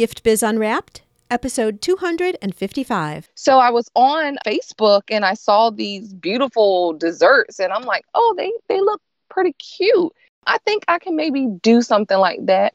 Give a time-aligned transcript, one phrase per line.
[0.00, 3.28] Gift Biz Unwrapped, episode 255.
[3.34, 8.34] So I was on Facebook and I saw these beautiful desserts and I'm like, "Oh,
[8.34, 10.10] they they look pretty cute.
[10.46, 12.72] I think I can maybe do something like that."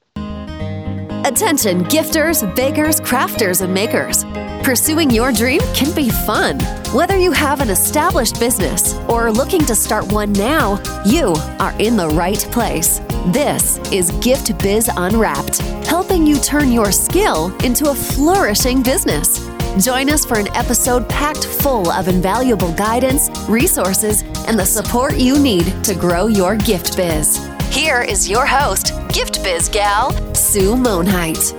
[1.26, 4.24] Attention gifters, bakers, crafters, and makers.
[4.64, 6.60] Pursuing your dream can be fun.
[6.94, 11.74] Whether you have an established business or are looking to start one now, you are
[11.80, 13.00] in the right place.
[13.34, 19.50] This is Gift Biz Unwrapped, helping you turn your skill into a flourishing business.
[19.84, 25.40] Join us for an episode packed full of invaluable guidance, resources, and the support you
[25.40, 27.55] need to grow your gift biz.
[27.72, 31.54] Here is your host, Gift Biz gal, Sue Monheit.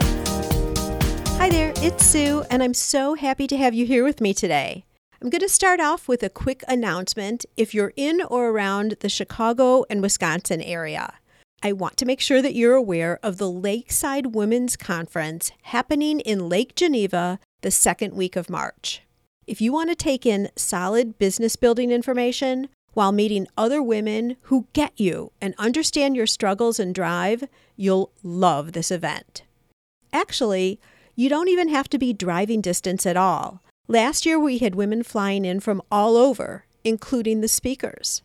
[1.38, 4.84] Hi there, it's Sue, and I'm so happy to have you here with me today.
[5.20, 9.09] I'm going to start off with a quick announcement if you're in or around the
[9.09, 11.15] Chicago and Wisconsin area.
[11.62, 16.48] I want to make sure that you're aware of the Lakeside Women's Conference happening in
[16.48, 19.02] Lake Geneva the second week of March.
[19.46, 24.66] If you want to take in solid business building information while meeting other women who
[24.72, 27.44] get you and understand your struggles and drive,
[27.76, 29.42] you'll love this event.
[30.14, 30.80] Actually,
[31.14, 33.62] you don't even have to be driving distance at all.
[33.86, 38.22] Last year, we had women flying in from all over, including the speakers.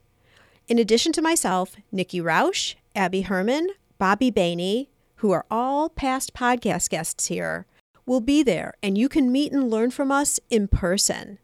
[0.69, 6.89] In addition to myself, Nikki Rausch, Abby Herman, Bobby Bainey, who are all past podcast
[6.89, 7.65] guests here,
[8.05, 11.39] will be there, and you can meet and learn from us in person.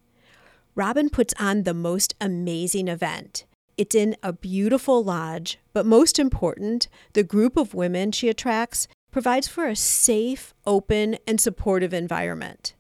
[0.78, 3.46] Robin puts on the most amazing event.
[3.78, 9.48] It's in a beautiful lodge, but most important, the group of women she attracts provides
[9.48, 12.76] for a safe, open, and supportive environment.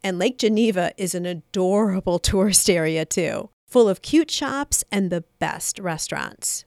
[0.00, 5.24] And Lake Geneva is an adorable tourist area, too, full of cute shops and the
[5.40, 6.64] best restaurants.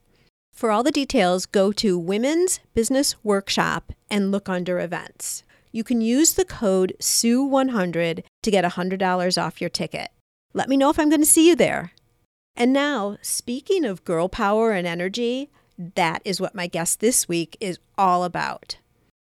[0.52, 5.44] For all the details, go to Women's Business Workshop and look under events.
[5.72, 10.10] You can use the code SUE100 to get $100 off your ticket.
[10.58, 11.92] Let me know if I'm going to see you there.
[12.56, 17.56] And now, speaking of girl power and energy, that is what my guest this week
[17.60, 18.80] is all about.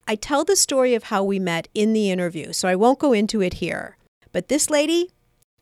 [0.07, 3.13] I tell the story of how we met in the interview, so I won't go
[3.13, 3.97] into it here.
[4.31, 5.09] But this lady,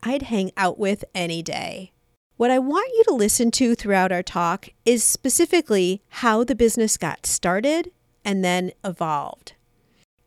[0.03, 1.93] I'd hang out with any day.
[2.35, 6.97] What I want you to listen to throughout our talk is specifically how the business
[6.97, 7.91] got started
[8.25, 9.53] and then evolved.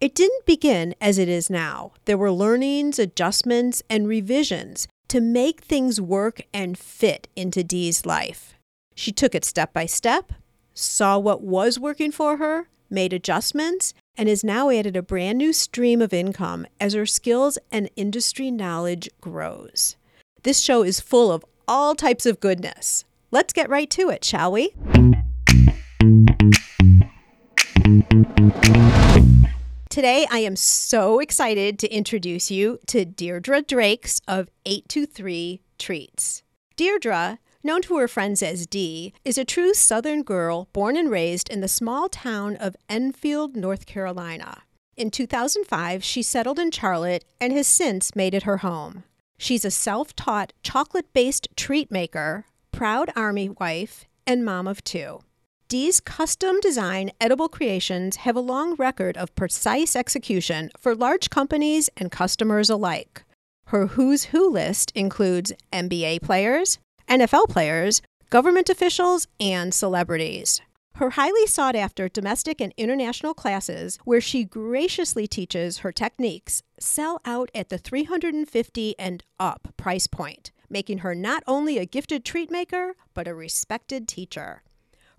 [0.00, 1.92] It didn't begin as it is now.
[2.06, 8.54] There were learnings, adjustments, and revisions to make things work and fit into Dee's life.
[8.96, 10.32] She took it step by step,
[10.74, 15.52] saw what was working for her, made adjustments, and has now added a brand new
[15.52, 19.94] stream of income as her skills and industry knowledge grows.
[20.42, 23.04] This show is full of all types of goodness.
[23.30, 24.74] Let's get right to it, shall we?
[29.94, 36.42] Today, I am so excited to introduce you to Deirdre Drakes of 823 Treats.
[36.74, 41.48] Deirdre, known to her friends as Dee, is a true Southern girl born and raised
[41.48, 44.62] in the small town of Enfield, North Carolina.
[44.96, 49.04] In 2005, she settled in Charlotte and has since made it her home.
[49.38, 55.20] She's a self taught chocolate based treat maker, proud Army wife, and mom of two.
[55.68, 61.88] Dee's custom design edible creations have a long record of precise execution for large companies
[61.96, 63.24] and customers alike.
[63.68, 70.60] Her Who's Who list includes NBA players, NFL players, government officials, and celebrities.
[70.96, 77.22] Her highly sought after domestic and international classes, where she graciously teaches her techniques, sell
[77.24, 82.50] out at the 350 and up price point, making her not only a gifted treat
[82.50, 84.62] maker, but a respected teacher.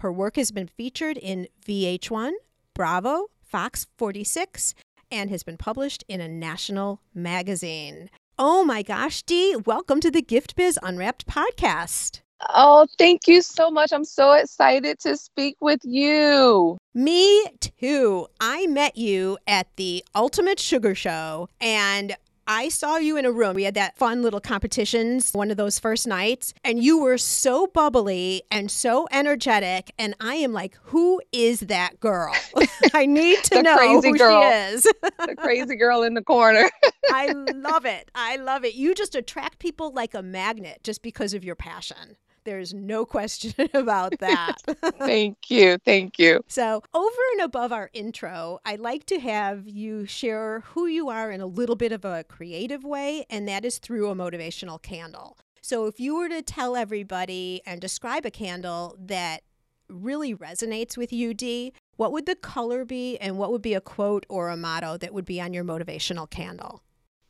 [0.06, 2.34] Her work has been featured in VH1,
[2.76, 4.76] Bravo, Fox 46,
[5.10, 8.12] and has been published in a national magazine.
[8.38, 12.22] Oh my gosh, Dee, welcome to the Gift Biz Unwrapped podcast.
[12.50, 13.92] Oh, thank you so much.
[13.92, 16.78] I'm so excited to speak with you.
[16.94, 18.28] Me too.
[18.40, 22.16] I met you at the Ultimate Sugar Show and
[22.48, 23.56] I saw you in a room.
[23.56, 27.68] We had that fun little competitions one of those first nights, and you were so
[27.68, 29.92] bubbly and so energetic.
[29.98, 32.36] And I am like, who is that girl?
[32.94, 34.42] I need to know crazy who girl.
[34.42, 34.84] she is.
[34.84, 36.70] The crazy girl in the corner.
[37.12, 38.12] I love it.
[38.14, 38.76] I love it.
[38.76, 42.18] You just attract people like a magnet just because of your passion.
[42.46, 44.56] There's no question about that.
[45.00, 45.78] thank you.
[45.84, 46.42] Thank you.
[46.48, 51.32] So, over and above our intro, I'd like to have you share who you are
[51.32, 55.38] in a little bit of a creative way, and that is through a motivational candle.
[55.62, 59.42] So, if you were to tell everybody and describe a candle that
[59.90, 63.82] really resonates with you, Dee, what would the color be and what would be a
[63.82, 66.84] quote or a motto that would be on your motivational candle?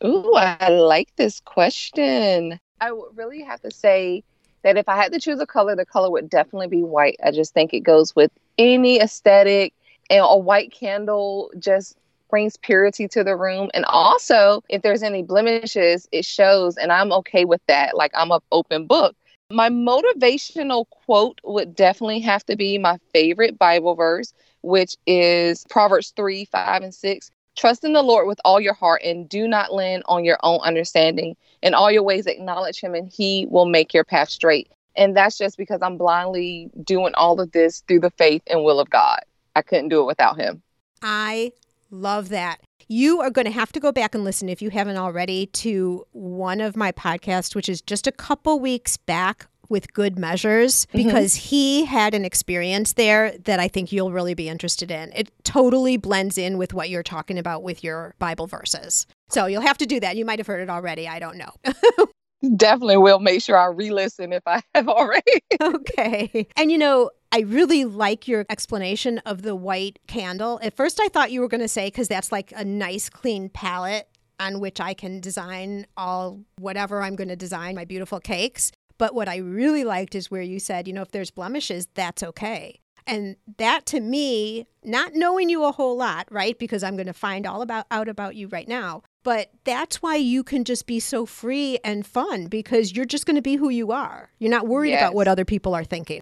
[0.04, 2.60] Ooh, I like this question.
[2.82, 4.24] I really have to say
[4.66, 7.18] that if I had to choose a color, the color would definitely be white.
[7.24, 9.76] I just think it goes with any aesthetic,
[10.10, 11.96] and a white candle just
[12.32, 13.70] brings purity to the room.
[13.76, 17.96] And also, if there's any blemishes, it shows, and I'm okay with that.
[17.96, 19.16] Like I'm an open book.
[19.52, 24.34] My motivational quote would definitely have to be my favorite Bible verse,
[24.64, 27.32] which is Proverbs 3 5 and 6.
[27.56, 30.60] Trust in the Lord with all your heart and do not lean on your own
[30.60, 31.36] understanding.
[31.62, 34.70] In all your ways, acknowledge Him and He will make your path straight.
[34.96, 38.80] And that's just because I'm blindly doing all of this through the faith and will
[38.80, 39.20] of God.
[39.56, 40.62] I couldn't do it without Him.
[41.02, 41.52] I
[41.90, 42.60] love that.
[42.88, 46.06] You are going to have to go back and listen if you haven't already to
[46.12, 50.98] one of my podcasts, which is just a couple weeks back with good measures Mm-hmm.
[50.98, 55.12] because he had an experience there that I think you'll really be interested in.
[55.16, 59.06] It totally blends in with what you're talking about with your Bible verses.
[59.30, 60.16] So you'll have to do that.
[60.16, 61.08] You might have heard it already.
[61.08, 61.52] I don't know.
[62.58, 65.42] Definitely will make sure I re listen if I have already.
[65.62, 66.48] okay.
[66.56, 70.60] And you know, I really like your explanation of the white candle.
[70.62, 73.50] At first, I thought you were going to say, because that's like a nice, clean
[73.50, 74.08] palette
[74.40, 78.72] on which I can design all whatever I'm going to design, my beautiful cakes.
[78.98, 82.24] But what I really liked is where you said, you know, if there's blemishes, that's
[82.24, 82.80] okay.
[83.08, 86.58] And that to me, not knowing you a whole lot, right?
[86.58, 89.04] Because I'm going to find all about out about you right now.
[89.24, 93.36] But that's why you can just be so free and fun because you're just going
[93.36, 94.30] to be who you are.
[94.40, 96.22] You're not worried about what other people are thinking.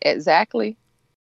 [0.00, 0.76] exactly.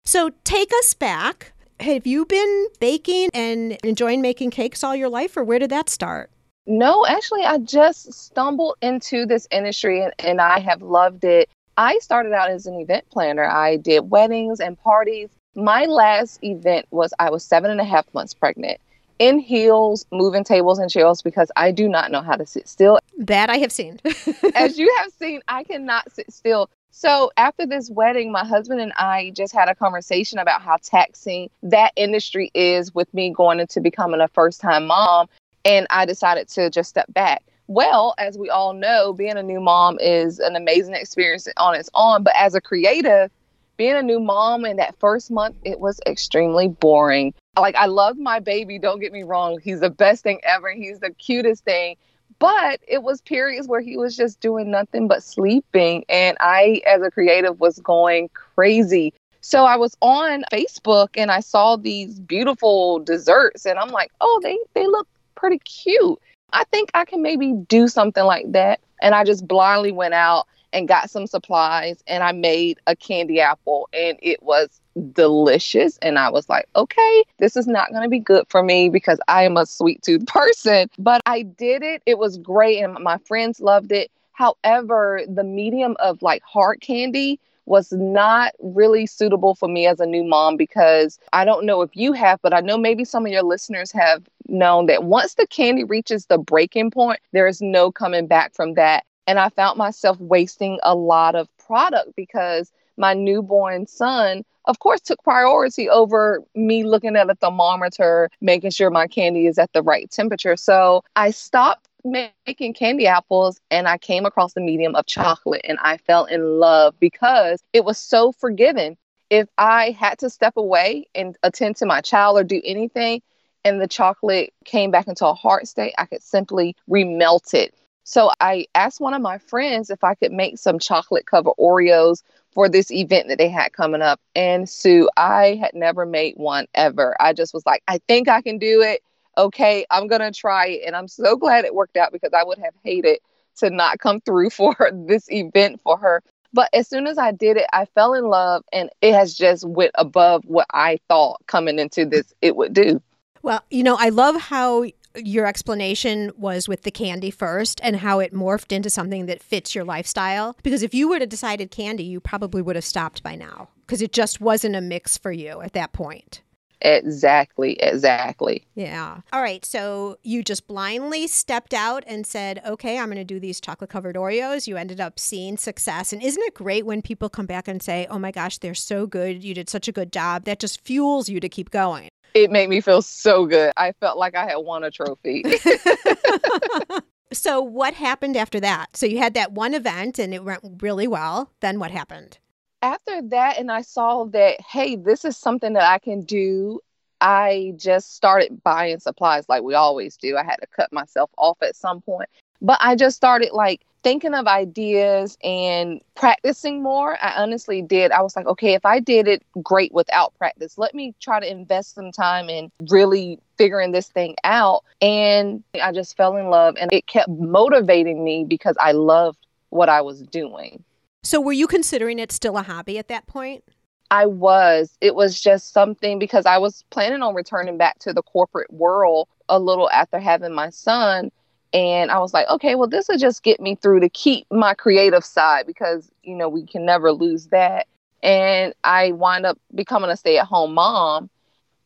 [0.06, 1.52] So take us back.
[1.82, 5.90] Have you been baking and enjoying making cakes all your life, or where did that
[5.90, 6.32] start?
[6.68, 11.50] No, actually, I just stumbled into this industry and, and I have loved it.
[11.78, 13.46] I started out as an event planner.
[13.46, 15.30] I did weddings and parties.
[15.56, 18.80] My last event was I was seven and a half months pregnant
[19.18, 23.00] in heels, moving tables and chairs because I do not know how to sit still.
[23.18, 24.00] That I have seen.
[24.56, 26.70] As you have seen, I cannot sit still.
[26.92, 31.50] So after this wedding, my husband and I just had a conversation about how taxing
[31.64, 35.28] that industry is with me going into becoming a first time mom.
[35.66, 37.44] And I decided to just step back.
[37.68, 41.90] Well, as we all know, being a new mom is an amazing experience on its
[41.94, 42.24] own.
[42.24, 43.30] But as a creative,
[43.76, 47.34] being a new mom in that first month, it was extremely boring.
[47.60, 49.60] Like, I love my baby, don't get me wrong.
[49.62, 50.72] He's the best thing ever.
[50.72, 51.98] He's the cutest thing.
[52.40, 56.06] But it was periods where he was just doing nothing but sleeping.
[56.08, 59.14] And I, as a creative, was going crazy.
[59.42, 64.40] So I was on Facebook and I saw these beautiful desserts, and I'm like, oh,
[64.44, 66.20] they, they look pretty cute.
[66.52, 68.80] I think I can maybe do something like that.
[69.02, 73.40] And I just blindly went out and got some supplies and I made a candy
[73.40, 74.82] apple and it was
[75.14, 75.98] delicious.
[76.02, 79.20] And I was like, okay, this is not going to be good for me because
[79.28, 80.90] I am a sweet tooth person.
[80.98, 82.02] But I did it.
[82.06, 84.12] It was great and my friends loved it.
[84.34, 90.06] However, the medium of like hard candy was not really suitable for me as a
[90.06, 93.32] new mom because I don't know if you have, but I know maybe some of
[93.32, 97.92] your listeners have known that once the candy reaches the breaking point, there is no
[97.92, 99.04] coming back from that.
[99.28, 105.02] And I found myself wasting a lot of product because my newborn son, of course,
[105.02, 109.84] took priority over me looking at a thermometer, making sure my candy is at the
[109.84, 110.56] right temperature.
[110.56, 115.78] So I stopped making candy apples and I came across the medium of chocolate and
[115.82, 118.98] I fell in love because it was so forgiving.
[119.30, 123.22] If I had to step away and attend to my child or do anything
[123.66, 127.74] and the chocolate came back into a hard state, I could simply remelt it.
[128.04, 132.24] So I asked one of my friends if I could make some chocolate covered Oreos
[132.52, 134.22] for this event that they had coming up.
[134.34, 137.16] And Sue, I had never made one ever.
[137.20, 139.02] I just was like, I think I can do it
[139.38, 140.84] okay, I'm going to try it.
[140.86, 143.20] And I'm so glad it worked out because I would have hated
[143.58, 146.24] to not come through for this event for her.
[146.54, 149.68] But as soon as I did it, I fell in love and it has just
[149.68, 153.02] went above what I thought coming into this it would do.
[153.44, 158.20] Well, you know, I love how your explanation was with the candy first and how
[158.20, 160.56] it morphed into something that fits your lifestyle.
[160.64, 164.02] Because if you would have decided candy, you probably would have stopped by now because
[164.02, 166.42] it just wasn't a mix for you at that point.
[166.82, 168.66] Exactly, exactly.
[168.76, 169.22] Yeah.
[169.34, 169.66] All right.
[169.66, 173.90] So you just blindly stepped out and said, okay, I'm going to do these chocolate
[173.90, 174.68] covered Oreos.
[174.68, 176.14] You ended up seeing success.
[176.14, 179.08] And isn't it great when people come back and say, oh my gosh, they're so
[179.08, 179.44] good.
[179.44, 180.46] You did such a good job.
[180.46, 182.10] That just fuels you to keep going.
[182.34, 183.72] It made me feel so good.
[183.78, 185.44] I felt like I had won a trophy.
[187.34, 188.96] so what happened after that?
[188.96, 191.52] So you had that one event and it went really well.
[191.62, 192.38] Then what happened?
[192.82, 196.80] After that, and I saw that, hey, this is something that I can do.
[197.20, 200.38] I just started buying supplies like we always do.
[200.38, 202.30] I had to cut myself off at some point,
[202.62, 207.18] but I just started like thinking of ideas and practicing more.
[207.22, 208.12] I honestly did.
[208.12, 211.50] I was like, okay, if I did it great without practice, let me try to
[211.50, 214.84] invest some time in really figuring this thing out.
[215.02, 219.90] And I just fell in love and it kept motivating me because I loved what
[219.90, 220.84] I was doing.
[221.24, 223.64] So, were you considering it still a hobby at that point?
[224.10, 224.98] I was.
[225.02, 229.28] It was just something because I was planning on returning back to the corporate world
[229.50, 231.32] a little after having my son.
[231.74, 234.74] And I was like, okay, well, this will just get me through to keep my
[234.74, 237.88] creative side because, you know, we can never lose that.
[238.24, 241.30] And I wind up becoming a stay at home mom.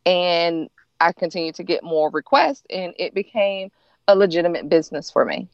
[0.06, 0.70] And
[1.00, 3.70] I continued to get more requests, and it became
[4.06, 5.48] a legitimate business for me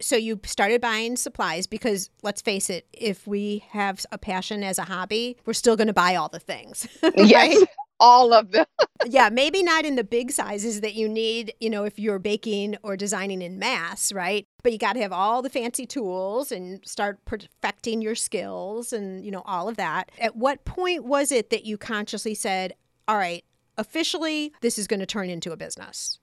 [0.00, 4.78] so you started buying supplies because let's face it if we have a passion as
[4.78, 7.12] a hobby we're still going to buy all the things right?
[7.16, 7.64] yes
[8.00, 8.66] all of them.
[9.06, 12.76] Yeah maybe not in the big sizes that you need you know if you're baking
[12.82, 14.46] or designing in mass right?
[14.62, 19.24] But you got to have all the fancy tools and start perfecting your skills and
[19.24, 20.10] you know all of that.
[20.18, 22.74] At what point was it that you consciously said
[23.08, 23.42] all right
[23.78, 26.18] officially this is going to turn into a business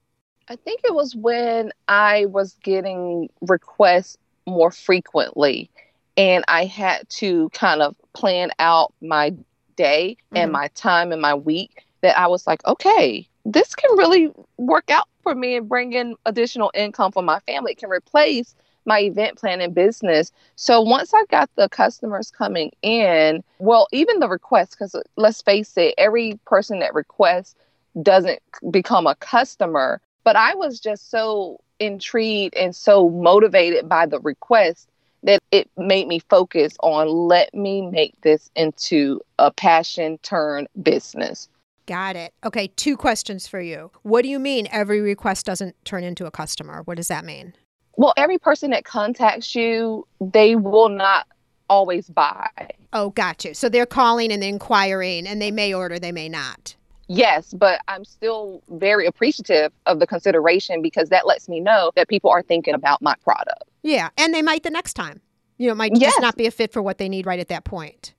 [0.48, 5.70] I think it was when I was getting requests more frequently
[6.16, 9.34] and I had to kind of plan out my
[9.76, 10.36] day mm-hmm.
[10.36, 14.90] and my time and my week that I was like, okay, this can really work
[14.90, 17.72] out for me and bring in additional income for my family.
[17.72, 20.32] It can replace my event planning business.
[20.56, 25.76] So once I got the customers coming in, well, even the requests, because let's face
[25.76, 27.54] it, every person that requests
[28.02, 28.40] doesn't
[28.70, 30.00] become a customer.
[30.28, 34.86] But I was just so intrigued and so motivated by the request
[35.22, 41.48] that it made me focus on let me make this into a passion turn business.
[41.86, 42.34] Got it.
[42.44, 43.90] Okay, two questions for you.
[44.02, 46.82] What do you mean every request doesn't turn into a customer?
[46.82, 47.54] What does that mean?
[47.96, 51.26] Well, every person that contacts you, they will not
[51.70, 52.50] always buy.
[52.92, 53.54] Oh, got you.
[53.54, 56.76] So they're calling and inquiring and they may order, they may not.
[57.08, 62.08] Yes, but I'm still very appreciative of the consideration because that lets me know that
[62.08, 63.64] people are thinking about my product.
[63.82, 65.20] Yeah, and they might the next time.
[65.56, 66.12] You know, it might yes.
[66.12, 68.14] just not be a fit for what they need right at that point.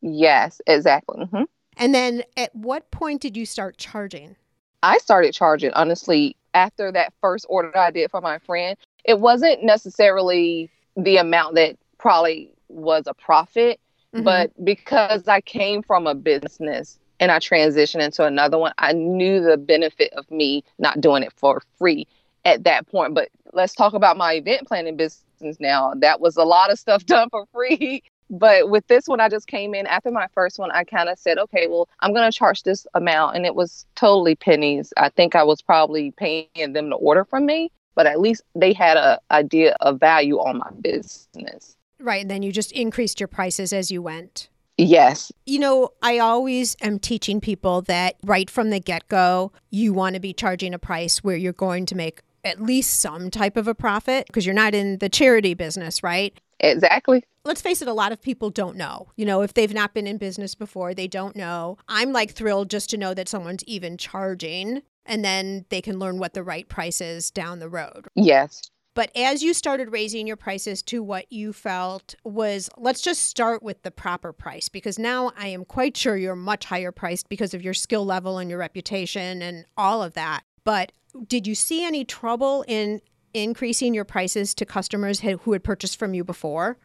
[0.00, 1.24] Yes, exactly.
[1.24, 1.42] Mm-hmm.
[1.76, 4.36] And then at what point did you start charging?
[4.82, 8.76] I started charging, honestly, after that first order I did for my friend.
[9.04, 13.80] It wasn't necessarily the amount that probably was a profit,
[14.14, 14.24] mm-hmm.
[14.24, 19.40] but because I came from a business and I transitioned into another one, I knew
[19.40, 22.08] the benefit of me not doing it for free
[22.44, 23.14] at that point.
[23.14, 25.92] But let's talk about my event planning business now.
[25.94, 28.02] That was a lot of stuff done for free.
[28.28, 30.72] But with this one, I just came in after my first one.
[30.72, 33.36] I kind of said, okay, well, I'm going to charge this amount.
[33.36, 34.92] And it was totally pennies.
[34.96, 38.72] I think I was probably paying them to order from me, but at least they
[38.72, 41.76] had a idea of value on my business.
[42.00, 42.22] Right.
[42.22, 44.48] And then you just increased your prices as you went.
[44.78, 45.30] Yes.
[45.46, 50.14] You know, I always am teaching people that right from the get go, you want
[50.14, 53.68] to be charging a price where you're going to make at least some type of
[53.68, 56.40] a profit because you're not in the charity business, right?
[56.60, 57.22] Exactly.
[57.44, 59.08] Let's face it, a lot of people don't know.
[59.16, 61.76] You know, if they've not been in business before, they don't know.
[61.88, 66.18] I'm like thrilled just to know that someone's even charging and then they can learn
[66.18, 68.06] what the right price is down the road.
[68.14, 68.62] Yes.
[68.94, 73.62] But as you started raising your prices to what you felt was, let's just start
[73.62, 77.54] with the proper price because now I am quite sure you're much higher priced because
[77.54, 80.42] of your skill level and your reputation and all of that.
[80.64, 80.92] But
[81.26, 83.00] did you see any trouble in
[83.32, 86.76] increasing your prices to customers who had purchased from you before?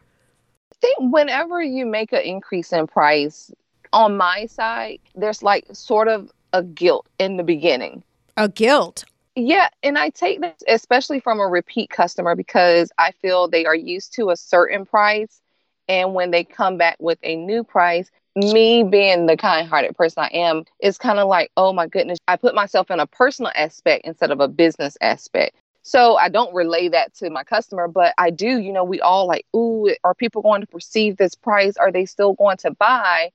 [0.72, 3.52] I think whenever you make an increase in price,
[3.92, 8.02] on my side, there's like sort of a guilt in the beginning.
[8.36, 9.04] A guilt?
[9.38, 13.74] Yeah, and I take this especially from a repeat customer because I feel they are
[13.74, 15.40] used to a certain price.
[15.88, 20.24] And when they come back with a new price, me being the kind hearted person
[20.24, 23.52] I am, it's kind of like, oh my goodness, I put myself in a personal
[23.54, 25.56] aspect instead of a business aspect.
[25.84, 29.26] So I don't relay that to my customer, but I do, you know, we all
[29.28, 31.76] like, ooh, are people going to perceive this price?
[31.78, 33.30] Are they still going to buy?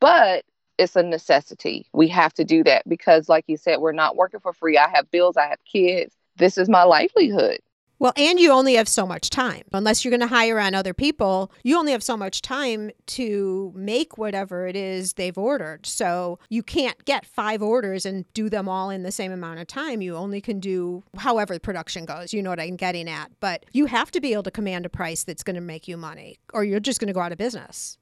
[0.00, 0.44] But
[0.78, 1.86] it's a necessity.
[1.92, 4.78] We have to do that because, like you said, we're not working for free.
[4.78, 6.14] I have bills, I have kids.
[6.36, 7.60] This is my livelihood.
[8.02, 9.62] Well, and you only have so much time.
[9.72, 13.72] Unless you're going to hire on other people, you only have so much time to
[13.76, 15.86] make whatever it is they've ordered.
[15.86, 19.68] So you can't get five orders and do them all in the same amount of
[19.68, 20.02] time.
[20.02, 22.34] You only can do however the production goes.
[22.34, 23.30] You know what I'm getting at.
[23.38, 25.96] But you have to be able to command a price that's going to make you
[25.96, 27.98] money, or you're just going to go out of business.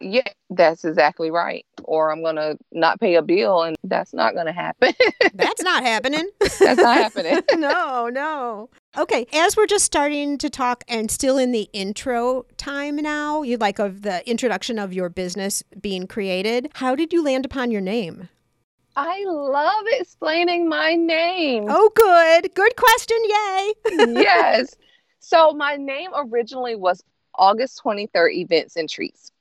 [0.00, 1.66] Yeah, that's exactly right.
[1.84, 4.92] Or I'm going to not pay a bill and that's not going to happen.
[5.34, 6.28] That's not happening.
[6.38, 7.38] that's not happening.
[7.56, 8.68] no, no.
[8.98, 13.56] Okay, as we're just starting to talk and still in the intro time now, you
[13.56, 17.80] like of the introduction of your business being created, how did you land upon your
[17.80, 18.28] name?
[18.96, 21.66] I love explaining my name.
[21.68, 22.54] Oh, good.
[22.54, 23.16] Good question.
[23.24, 23.72] Yay.
[24.22, 24.74] yes.
[25.20, 27.02] So my name originally was
[27.34, 29.32] August 23rd Events and Treats.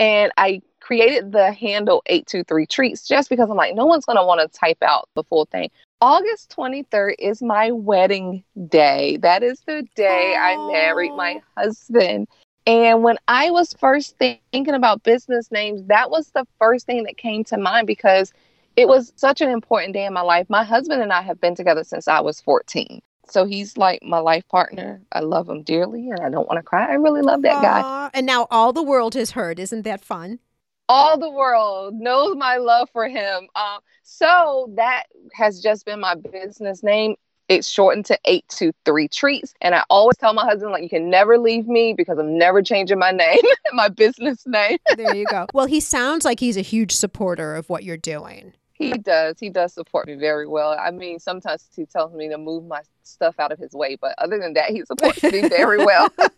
[0.00, 4.24] And I created the handle 823 Treats just because I'm like, no one's going to
[4.24, 5.70] want to type out the full thing.
[6.00, 9.18] August 23rd is my wedding day.
[9.18, 12.26] That is the day I married my husband.
[12.66, 17.18] And when I was first thinking about business names, that was the first thing that
[17.18, 18.32] came to mind because
[18.76, 20.48] it was such an important day in my life.
[20.48, 23.02] My husband and I have been together since I was 14.
[23.30, 25.02] So he's like my life partner.
[25.12, 26.90] I love him dearly and I don't want to cry.
[26.90, 28.10] I really love that guy.
[28.12, 29.58] And now all the world has heard.
[29.58, 30.40] Isn't that fun?
[30.88, 33.46] All the world knows my love for him.
[33.54, 37.14] Um, so that has just been my business name.
[37.48, 39.54] It's shortened to 823 Treats.
[39.60, 42.62] And I always tell my husband, like, you can never leave me because I'm never
[42.62, 43.40] changing my name,
[43.72, 44.78] my business name.
[44.96, 45.46] There you go.
[45.54, 48.52] well, he sounds like he's a huge supporter of what you're doing.
[48.80, 49.38] He does.
[49.38, 50.76] He does support me very well.
[50.78, 54.14] I mean, sometimes he tells me to move my stuff out of his way, but
[54.18, 56.08] other than that, he supports me very well.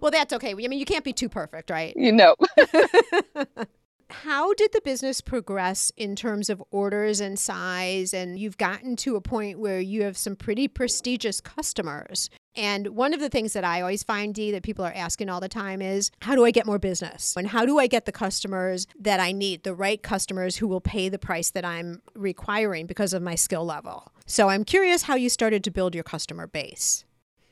[0.00, 0.52] Well, that's okay.
[0.52, 1.94] I mean, you can't be too perfect, right?
[1.94, 2.34] you know.
[4.10, 8.12] How did the business progress in terms of orders and size?
[8.12, 12.30] And you've gotten to a point where you have some pretty prestigious customers.
[12.56, 15.40] And one of the things that I always find, Dee, that people are asking all
[15.40, 17.34] the time is how do I get more business?
[17.36, 20.80] And how do I get the customers that I need, the right customers who will
[20.80, 24.12] pay the price that I'm requiring because of my skill level?
[24.26, 27.04] So I'm curious how you started to build your customer base.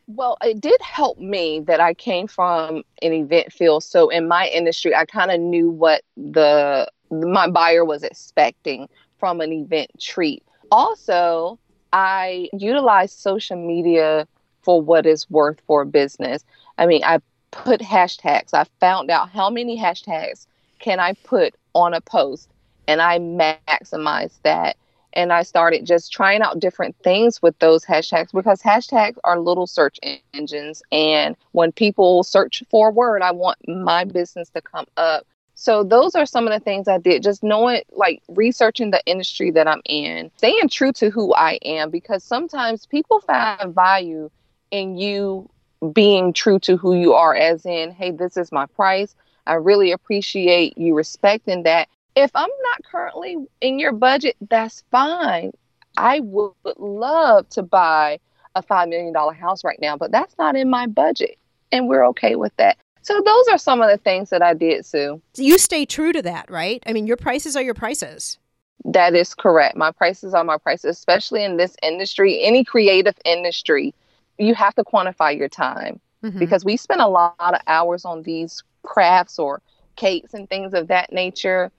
[0.09, 3.85] Well, it did help me that I came from an event field.
[3.85, 8.88] So in my industry, I kind of knew what the my buyer was expecting
[9.19, 10.43] from an event treat.
[10.71, 11.59] Also,
[11.93, 14.26] I utilized social media
[14.69, 16.45] for what is worth for a business.
[16.77, 17.21] I mean, I
[17.53, 18.53] put hashtags.
[18.53, 20.47] I found out how many hashtags
[20.79, 22.51] can I put on a post
[22.87, 24.77] and I maximized that
[25.14, 29.66] and I started just trying out different things with those hashtags because hashtags are little
[29.66, 29.99] search
[30.35, 30.83] engines.
[30.92, 35.27] And when people search for a word, I want my business to come up.
[35.55, 39.51] So those are some of the things I did, just knowing, like researching the industry
[39.53, 44.29] that I'm in, staying true to who I am, because sometimes people find value
[44.70, 45.48] in you
[45.92, 49.14] being true to who you are, as in, hey, this is my price.
[49.46, 55.52] I really appreciate you respecting that if I'm not currently in your budget, that's fine.
[55.96, 58.18] I would love to buy
[58.54, 61.38] a $5 million house right now, but that's not in my budget.
[61.70, 62.76] And we're okay with that.
[63.02, 65.22] So those are some of the things that I did, Sue.
[65.37, 66.83] You stay true to that, right?
[66.87, 68.38] I mean, your prices are your prices.
[68.85, 69.76] That is correct.
[69.76, 73.94] My prices are my prices, especially in this industry, any creative industry.
[74.38, 76.38] You have to quantify your time Mhm.
[76.38, 79.61] because we spend a lot of hours on these crafts or
[79.96, 81.70] cakes and things of that nature.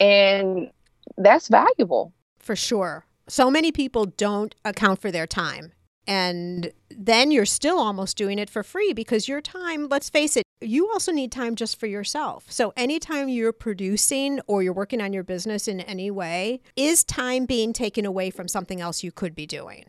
[0.00, 0.70] And
[1.16, 2.12] that's valuable.
[2.38, 3.06] For sure.
[3.28, 5.72] So many people don't account for their time.
[6.06, 10.42] And then you're still almost doing it for free because your time, let's face it,
[10.62, 12.46] you also need time just for yourself.
[12.48, 17.44] So anytime you're producing or you're working on your business in any way, is time
[17.44, 19.84] being taken away from something else you could be doing?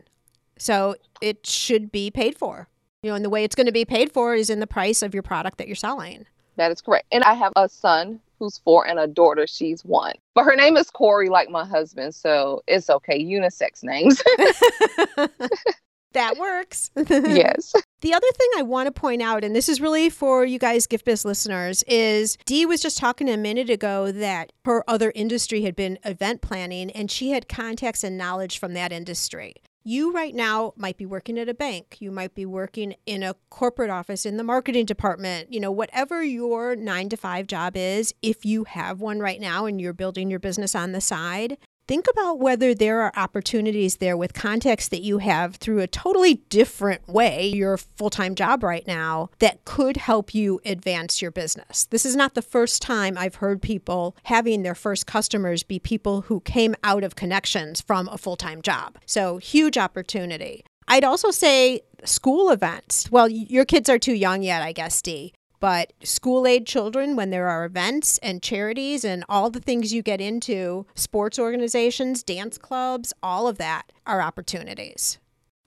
[0.59, 2.67] So it should be paid for.
[3.01, 5.01] You know, and the way it's going to be paid for is in the price
[5.01, 6.25] of your product that you're selling.
[6.57, 7.07] That is correct.
[7.11, 10.15] And I have a son who's four and a daughter, she's one.
[10.33, 12.15] But her name is Corey, like my husband.
[12.15, 13.23] So it's okay.
[13.23, 14.21] Unisex names.
[16.13, 16.89] that works.
[17.09, 17.73] yes.
[18.01, 20.87] The other thing I want to point out, and this is really for you guys
[20.87, 25.63] Gift Biz listeners, is Dee was just talking a minute ago that her other industry
[25.63, 29.53] had been event planning and she had contacts and knowledge from that industry.
[29.83, 31.97] You right now might be working at a bank.
[31.99, 35.53] You might be working in a corporate office in the marketing department.
[35.53, 39.65] You know, whatever your nine to five job is, if you have one right now
[39.65, 41.57] and you're building your business on the side,
[41.89, 46.35] think about whether there are opportunities there with contacts that you have through a totally
[46.47, 51.85] different way, your full time job right now, that could help you advance your business.
[51.85, 56.21] This is not the first time I've heard people having their first customers be people
[56.21, 58.99] who came out of connections from a full time job.
[59.07, 60.63] So, huge opportunity.
[60.87, 63.09] I'd also say school events.
[63.09, 65.33] Well, your kids are too young yet, I guess, Dee.
[65.59, 70.01] But school aid children, when there are events and charities and all the things you
[70.01, 75.19] get into, sports organizations, dance clubs, all of that are opportunities.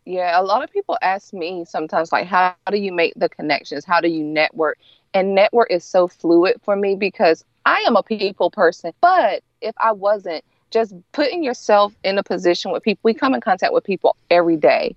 [0.05, 0.40] Yeah.
[0.40, 3.85] A lot of people ask me sometimes, like, how do you make the connections?
[3.85, 4.78] How do you network?
[5.14, 9.74] And network is so fluid for me because I am a people person, but if
[9.78, 13.85] I wasn't, just putting yourself in a position with people, we come in contact with
[13.85, 14.96] people every day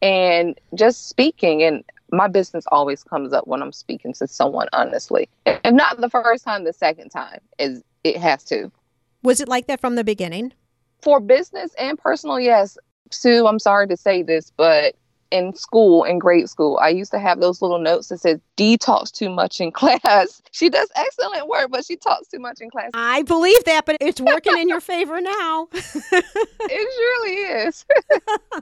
[0.00, 1.64] and just speaking.
[1.64, 1.82] And
[2.12, 5.28] my business always comes up when I'm speaking to someone, honestly.
[5.46, 8.70] If not the first time, the second time is it has to.
[9.22, 10.52] Was it like that from the beginning?
[11.02, 12.78] For business and personal, yes.
[13.10, 14.94] Sue, I'm sorry to say this, but
[15.30, 18.76] in school, in grade school, I used to have those little notes that said, Dee
[18.76, 20.42] talks too much in class.
[20.52, 22.90] She does excellent work, but she talks too much in class.
[22.94, 25.68] I believe that, but it's working in your favor now.
[25.72, 27.84] it surely is.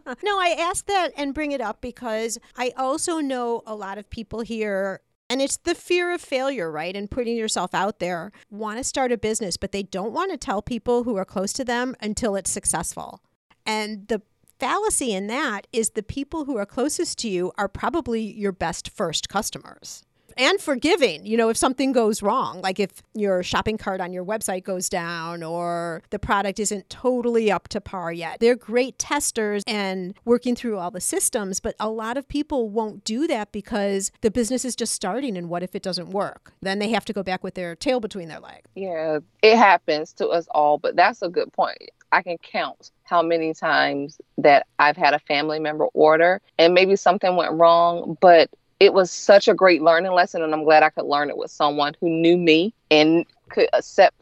[0.22, 4.09] no, I ask that and bring it up because I also know a lot of
[4.11, 5.00] people here
[5.31, 6.94] and it's the fear of failure, right?
[6.94, 10.37] And putting yourself out there, want to start a business, but they don't want to
[10.37, 13.22] tell people who are close to them until it's successful.
[13.64, 14.20] And the
[14.58, 18.88] fallacy in that is the people who are closest to you are probably your best
[18.90, 20.02] first customers
[20.36, 24.24] and forgiving, you know, if something goes wrong, like if your shopping cart on your
[24.24, 28.40] website goes down or the product isn't totally up to par yet.
[28.40, 33.04] They're great testers and working through all the systems, but a lot of people won't
[33.04, 36.52] do that because the business is just starting and what if it doesn't work?
[36.60, 38.68] Then they have to go back with their tail between their legs.
[38.74, 41.90] Yeah, it happens to us all, but that's a good point.
[42.12, 46.94] I can count how many times that I've had a family member order and maybe
[46.94, 50.90] something went wrong, but it was such a great learning lesson and i'm glad i
[50.90, 54.16] could learn it with someone who knew me and could accept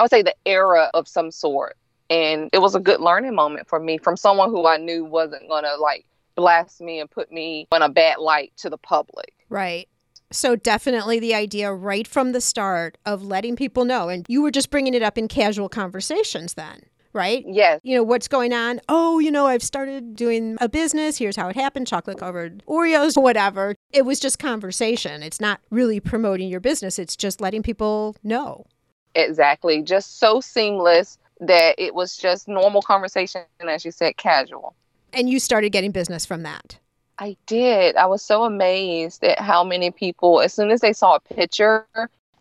[0.00, 1.76] i would say the error of some sort.
[2.10, 5.48] And it was a good learning moment for me from someone who i knew wasn't
[5.48, 9.34] going to like blast me and put me in a bad light to the public.
[9.48, 9.88] Right.
[10.30, 14.50] So definitely the idea right from the start of letting people know and you were
[14.50, 17.44] just bringing it up in casual conversations then right?
[17.46, 17.80] Yes.
[17.82, 18.80] You know, what's going on?
[18.88, 21.18] Oh, you know, I've started doing a business.
[21.18, 23.74] Here's how it happened chocolate covered Oreos, whatever.
[23.92, 25.22] It was just conversation.
[25.22, 28.66] It's not really promoting your business, it's just letting people know.
[29.14, 29.82] Exactly.
[29.82, 34.74] Just so seamless that it was just normal conversation, as you said, casual.
[35.12, 36.78] And you started getting business from that.
[37.18, 37.96] I did.
[37.96, 41.86] I was so amazed at how many people, as soon as they saw a picture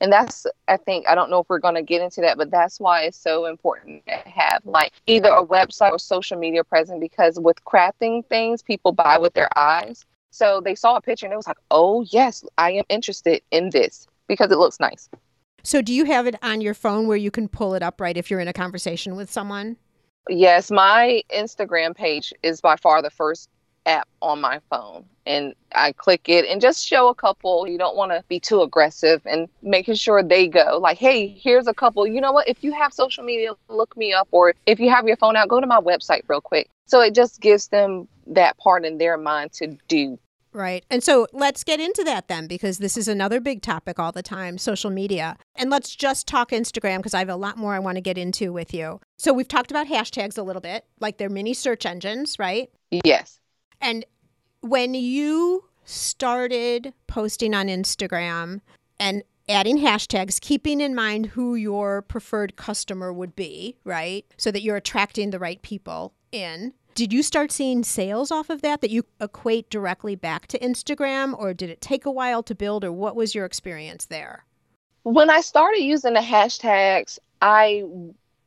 [0.01, 2.51] and that's i think i don't know if we're going to get into that but
[2.51, 6.99] that's why it's so important to have like either a website or social media present
[6.99, 10.05] because with crafting things people buy with their eyes.
[10.31, 13.69] So they saw a picture and it was like oh yes i am interested in
[13.69, 15.09] this because it looks nice.
[15.63, 18.15] So do you have it on your phone where you can pull it up right
[18.15, 19.77] if you're in a conversation with someone?
[20.29, 23.49] Yes my instagram page is by far the first
[23.87, 27.67] app on my phone and I click it and just show a couple.
[27.67, 31.67] You don't want to be too aggressive and making sure they go like, hey, here's
[31.67, 32.05] a couple.
[32.05, 32.47] You know what?
[32.47, 34.27] If you have social media, look me up.
[34.31, 36.69] Or if you have your phone out, go to my website real quick.
[36.85, 40.19] So it just gives them that part in their mind to do.
[40.53, 40.83] Right.
[40.89, 44.23] And so let's get into that then, because this is another big topic all the
[44.23, 45.37] time social media.
[45.55, 48.17] And let's just talk Instagram, because I have a lot more I want to get
[48.17, 48.99] into with you.
[49.17, 52.69] So we've talked about hashtags a little bit, like they're mini search engines, right?
[52.89, 53.39] Yes.
[53.81, 54.05] And
[54.61, 58.61] when you started posting on Instagram
[58.99, 64.25] and adding hashtags, keeping in mind who your preferred customer would be, right?
[64.37, 66.73] So that you're attracting the right people in.
[66.95, 71.37] Did you start seeing sales off of that that you equate directly back to Instagram,
[71.37, 74.45] or did it take a while to build, or what was your experience there?
[75.03, 77.83] When I started using the hashtags, I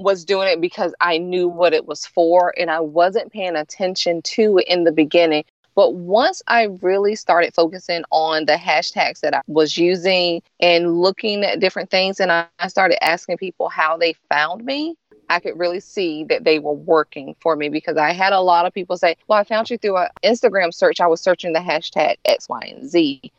[0.01, 4.23] was doing it because I knew what it was for and I wasn't paying attention
[4.23, 5.45] to it in the beginning.
[5.77, 11.45] But once I really started focusing on the hashtags that I was using and looking
[11.45, 14.97] at different things, and I, I started asking people how they found me,
[15.31, 18.67] I could really see that they were working for me because I had a lot
[18.67, 21.01] of people say, Well, I found you through an Instagram search.
[21.01, 23.33] I was searching the hashtag X, Y, and Z.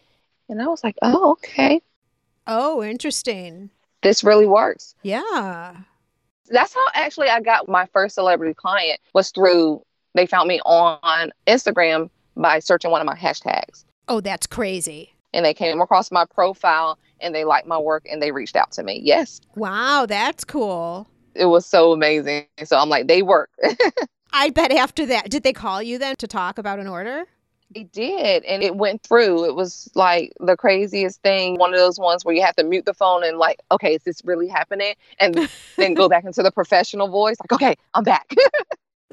[0.47, 1.81] And I was like, Oh, okay.
[2.47, 3.69] Oh, interesting.
[4.01, 4.95] This really works.
[5.03, 5.75] Yeah.
[6.49, 11.31] That's how actually I got my first celebrity client was through they found me on
[11.47, 13.85] Instagram by searching one of my hashtags.
[14.07, 15.13] Oh, that's crazy.
[15.33, 18.71] And they came across my profile and they liked my work and they reached out
[18.73, 18.99] to me.
[19.03, 19.39] Yes.
[19.55, 21.07] Wow, that's cool.
[21.33, 22.47] It was so amazing.
[22.65, 23.49] So I'm like, they work.
[24.33, 27.25] I bet after that, did they call you then to talk about an order?
[27.73, 28.43] It did.
[28.45, 29.45] And it went through.
[29.45, 31.57] It was like the craziest thing.
[31.57, 34.03] One of those ones where you have to mute the phone and, like, okay, is
[34.03, 34.95] this really happening?
[35.19, 38.33] And then go back into the professional voice, like, okay, I'm back.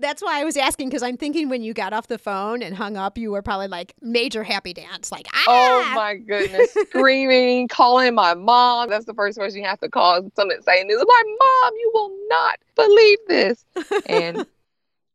[0.01, 2.77] That's why I was asking because I'm thinking when you got off the phone and
[2.77, 5.45] hung up, you were probably like major happy dance, like ah!
[5.49, 8.91] Oh my goodness, screaming, calling my mom.
[8.91, 10.31] That's the first person you have to call.
[10.37, 11.73] Someone saying, "This my mom.
[11.75, 13.65] You will not believe this,"
[14.07, 14.47] and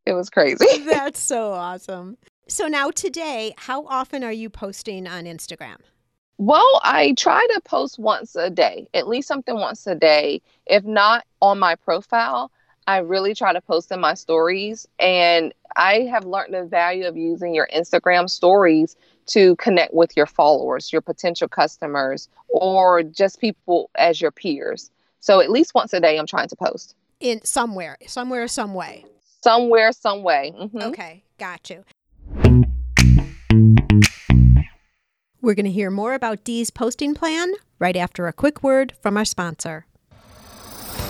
[0.06, 0.66] it was crazy.
[0.86, 2.18] That's so awesome.
[2.48, 5.78] So now today, how often are you posting on Instagram?
[6.38, 10.42] Well, I try to post once a day, at least something once a day.
[10.66, 12.52] If not on my profile,
[12.86, 14.86] I really try to post in my stories.
[15.00, 20.26] And I have learned the value of using your Instagram stories to connect with your
[20.26, 24.92] followers, your potential customers, or just people as your peers.
[25.22, 26.96] So at least once a day, I'm trying to post.
[27.22, 29.06] In somewhere, somewhere, some way.
[29.42, 30.54] Somewhere, some way.
[30.54, 30.82] Mm-hmm.
[30.82, 31.86] Okay, got you.
[35.44, 39.18] We're going to hear more about Dee's posting plan right after a quick word from
[39.18, 39.86] our sponsor.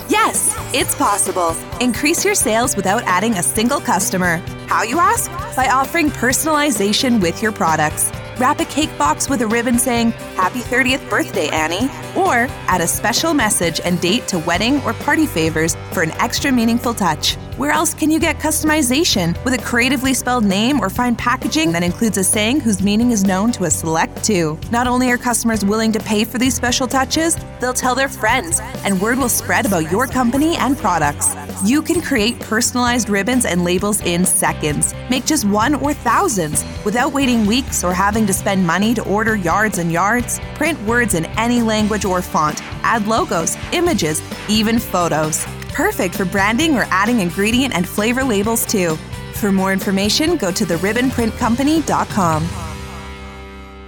[0.10, 1.56] Yes, it's possible.
[1.80, 4.38] Increase your sales without adding a single customer.
[4.65, 5.30] How, you ask?
[5.56, 8.12] By offering personalization with your products.
[8.39, 11.86] Wrap a cake box with a ribbon saying, Happy 30th birthday, Annie.
[12.19, 16.52] Or add a special message and date to wedding or party favors for an extra
[16.52, 17.38] meaningful touch.
[17.55, 21.83] Where else can you get customization with a creatively spelled name or find packaging that
[21.83, 24.57] includes a saying whose meaning is known to a select two?
[24.71, 28.59] Not only are customers willing to pay for these special touches, they'll tell their friends,
[28.83, 31.35] and word will spread about your company and products.
[31.63, 34.95] You can create personalized ribbons and labels in seconds.
[35.11, 39.35] Make just one or thousands without waiting weeks or having to spend money to order
[39.35, 40.39] yards and yards.
[40.55, 42.63] Print words in any language or font.
[42.83, 45.45] Add logos, images, even photos.
[45.73, 48.95] Perfect for branding or adding ingredient and flavor labels too.
[49.33, 52.47] For more information, go to theribbonprintcompany.com.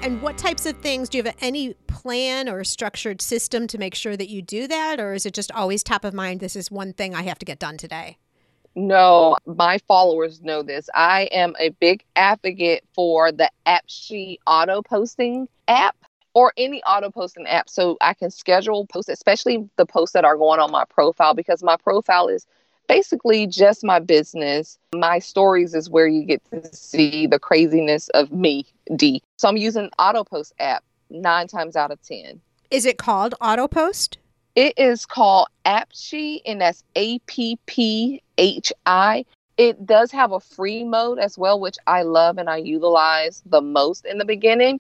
[0.01, 3.95] And what types of things do you have any plan or structured system to make
[3.95, 4.99] sure that you do that?
[4.99, 6.39] Or is it just always top of mind?
[6.39, 8.17] This is one thing I have to get done today.
[8.75, 10.89] No, my followers know this.
[10.93, 15.95] I am a big advocate for the Apphi auto posting app
[16.35, 20.37] or any auto posting app so I can schedule posts, especially the posts that are
[20.37, 22.45] going on my profile because my profile is
[22.87, 24.77] basically just my business.
[24.93, 29.23] My stories is where you get to see the craziness of me, Dee.
[29.37, 32.39] So I'm using auto post app nine times out of 10.
[32.69, 34.17] Is it called auto post?
[34.55, 39.25] It is called Apphi, and that's A P P H I.
[39.57, 43.61] It does have a free mode as well, which I love and I utilize the
[43.61, 44.79] most in the beginning.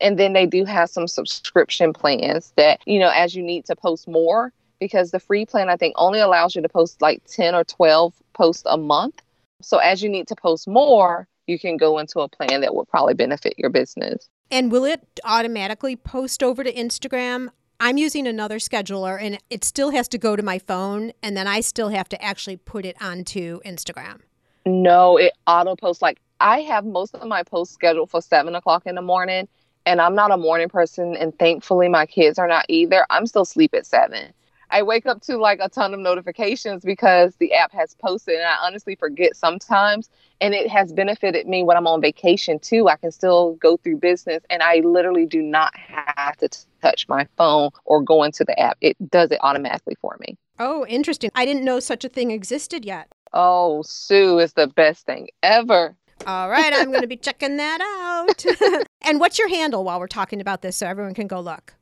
[0.00, 3.76] And then they do have some subscription plans that, you know, as you need to
[3.76, 7.54] post more, because the free plan, I think, only allows you to post like 10
[7.54, 9.22] or 12 posts a month.
[9.62, 12.86] So as you need to post more, you can go into a plan that will
[12.86, 14.28] probably benefit your business.
[14.50, 17.48] And will it automatically post over to Instagram?
[17.80, 21.46] I'm using another scheduler and it still has to go to my phone and then
[21.46, 24.20] I still have to actually put it onto Instagram.
[24.64, 26.00] No, it auto posts.
[26.00, 29.48] Like I have most of my posts scheduled for seven o'clock in the morning
[29.86, 33.06] and I'm not a morning person and thankfully my kids are not either.
[33.10, 34.32] I'm still sleep at seven.
[34.70, 38.44] I wake up to like a ton of notifications because the app has posted and
[38.46, 40.08] I honestly forget sometimes
[40.40, 42.88] and it has benefited me when I'm on vacation too.
[42.88, 47.06] I can still go through business and I literally do not have to t- touch
[47.08, 48.76] my phone or go into the app.
[48.80, 50.36] It does it automatically for me.
[50.58, 51.30] Oh, interesting.
[51.34, 53.08] I didn't know such a thing existed yet.
[53.32, 55.96] Oh, Sue is the best thing ever.
[56.26, 58.86] All right, I'm going to be checking that out.
[59.02, 61.74] and what's your handle while we're talking about this so everyone can go look?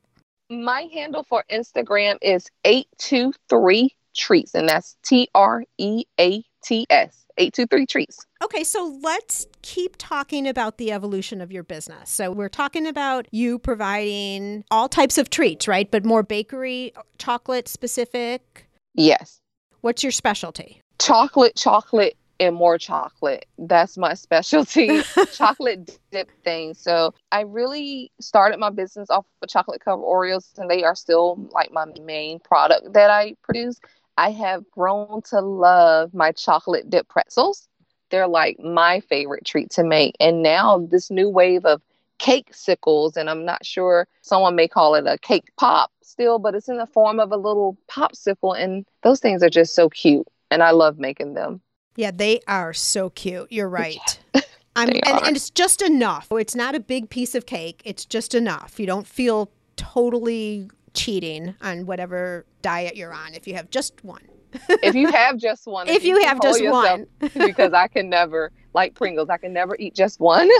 [0.51, 7.19] My handle for Instagram is 823 treats, and that's T R E A T S.
[7.39, 8.27] 823 treats.
[8.45, 12.11] Okay, so let's keep talking about the evolution of your business.
[12.11, 15.91] So, we're talking about you providing all types of treats, right?
[15.91, 18.69] But more bakery, chocolate specific.
[18.95, 19.41] Yes.
[19.81, 20.83] What's your specialty?
[20.99, 23.47] Chocolate, chocolate, and more chocolate.
[23.59, 25.03] That's my specialty,
[25.33, 26.75] chocolate dip thing.
[26.75, 31.37] So I really started my business off with chocolate covered Oreos, and they are still
[31.53, 33.81] like my main product that I produce.
[34.19, 37.69] I have grown to love my chocolate dip pretzels.
[38.11, 40.17] They're like my favorite treat to make.
[40.21, 41.81] And now this new wave of
[42.19, 46.55] cake sickles, and I'm not sure someone may call it a cake pop still, but
[46.55, 48.59] it's in the form of a little popsicle.
[48.59, 50.27] And those things are just so cute.
[50.51, 51.63] And I love making them.
[51.97, 53.51] Yeah, they are so cute.
[53.51, 54.21] You're right.
[54.75, 56.29] I'm, and, and it's just enough.
[56.33, 57.83] It's not a big piece of cake.
[57.85, 58.81] It's just enough.
[58.81, 64.23] You don't feel totally cheating on whatever diet you're on if you have just one.
[64.69, 68.51] if you have just one, if, you, you have just one, because I can never,
[68.75, 70.51] like Pringles, I can never eat just one.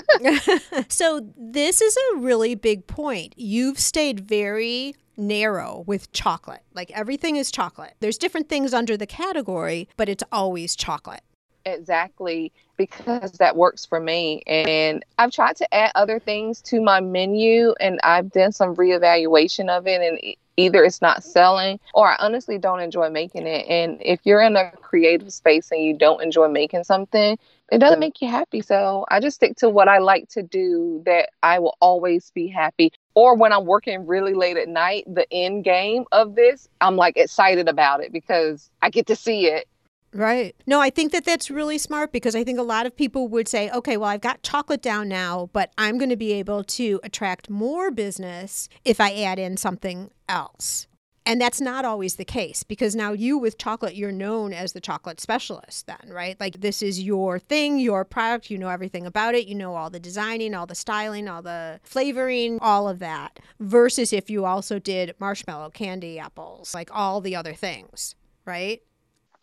[0.89, 3.35] so, this is a really big point.
[3.37, 6.63] You've stayed very narrow with chocolate.
[6.75, 7.95] Like everything is chocolate.
[8.01, 11.23] There's different things under the category, but it's always chocolate.
[11.65, 14.43] Exactly, because that works for me.
[14.47, 19.69] And I've tried to add other things to my menu and I've done some reevaluation
[19.69, 23.67] of it and either it's not selling or I honestly don't enjoy making it.
[23.69, 27.39] And if you're in a creative space and you don't enjoy making something,
[27.71, 28.61] it doesn't make you happy.
[28.61, 32.49] So I just stick to what I like to do that I will always be
[32.49, 32.93] happy.
[33.15, 37.17] Or when I'm working really late at night, the end game of this, I'm like
[37.17, 39.69] excited about it because I get to see it.
[40.15, 40.55] Right.
[40.67, 43.49] No, I think that that's really smart because I think a lot of people would
[43.49, 47.01] say, okay, well, I've got chocolate down now, but I'm going to be able to
[47.03, 50.87] attract more business if I add in something else.
[51.25, 54.81] And that's not always the case because now you with chocolate, you're known as the
[54.81, 56.39] chocolate specialist, then, right?
[56.41, 59.89] Like this is your thing, your product, you know everything about it, you know all
[59.89, 63.39] the designing, all the styling, all the flavoring, all of that.
[63.61, 68.83] Versus if you also did marshmallow, candy, apples, like all the other things, right?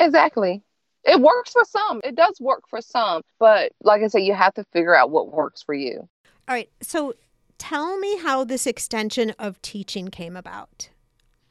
[0.01, 0.61] Exactly.
[1.05, 2.01] It works for some.
[2.03, 3.21] It does work for some.
[3.39, 6.09] But like I said, you have to figure out what works for you.
[6.47, 6.69] All right.
[6.81, 7.13] So
[7.57, 10.89] tell me how this extension of teaching came about.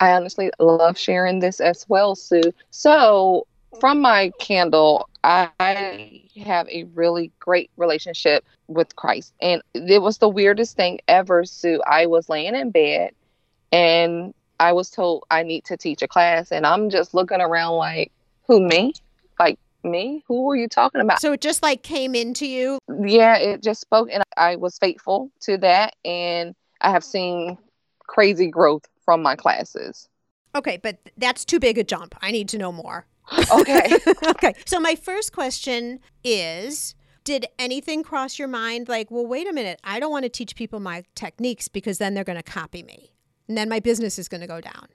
[0.00, 2.52] I honestly love sharing this as well, Sue.
[2.70, 3.46] So,
[3.80, 5.50] from my candle, I
[6.44, 9.34] have a really great relationship with Christ.
[9.40, 11.82] And it was the weirdest thing ever, Sue.
[11.86, 13.12] I was laying in bed
[13.72, 16.50] and I was told I need to teach a class.
[16.50, 18.12] And I'm just looking around like,
[18.46, 18.94] who, me?
[19.38, 20.24] Like, me?
[20.28, 21.20] Who are you talking about?
[21.20, 22.78] So it just like came into you?
[23.04, 24.08] Yeah, it just spoke.
[24.10, 25.94] And I was faithful to that.
[26.04, 27.58] And I have seen
[28.06, 30.06] crazy growth from my classes.
[30.54, 32.14] Okay, but that's too big a jump.
[32.20, 33.06] I need to know more.
[33.50, 33.96] Okay.
[34.26, 34.52] okay.
[34.66, 36.94] So my first question is
[37.24, 40.54] did anything cross your mind like, well, wait a minute, I don't want to teach
[40.56, 43.14] people my techniques because then they're going to copy me.
[43.48, 44.88] And then my business is going to go down.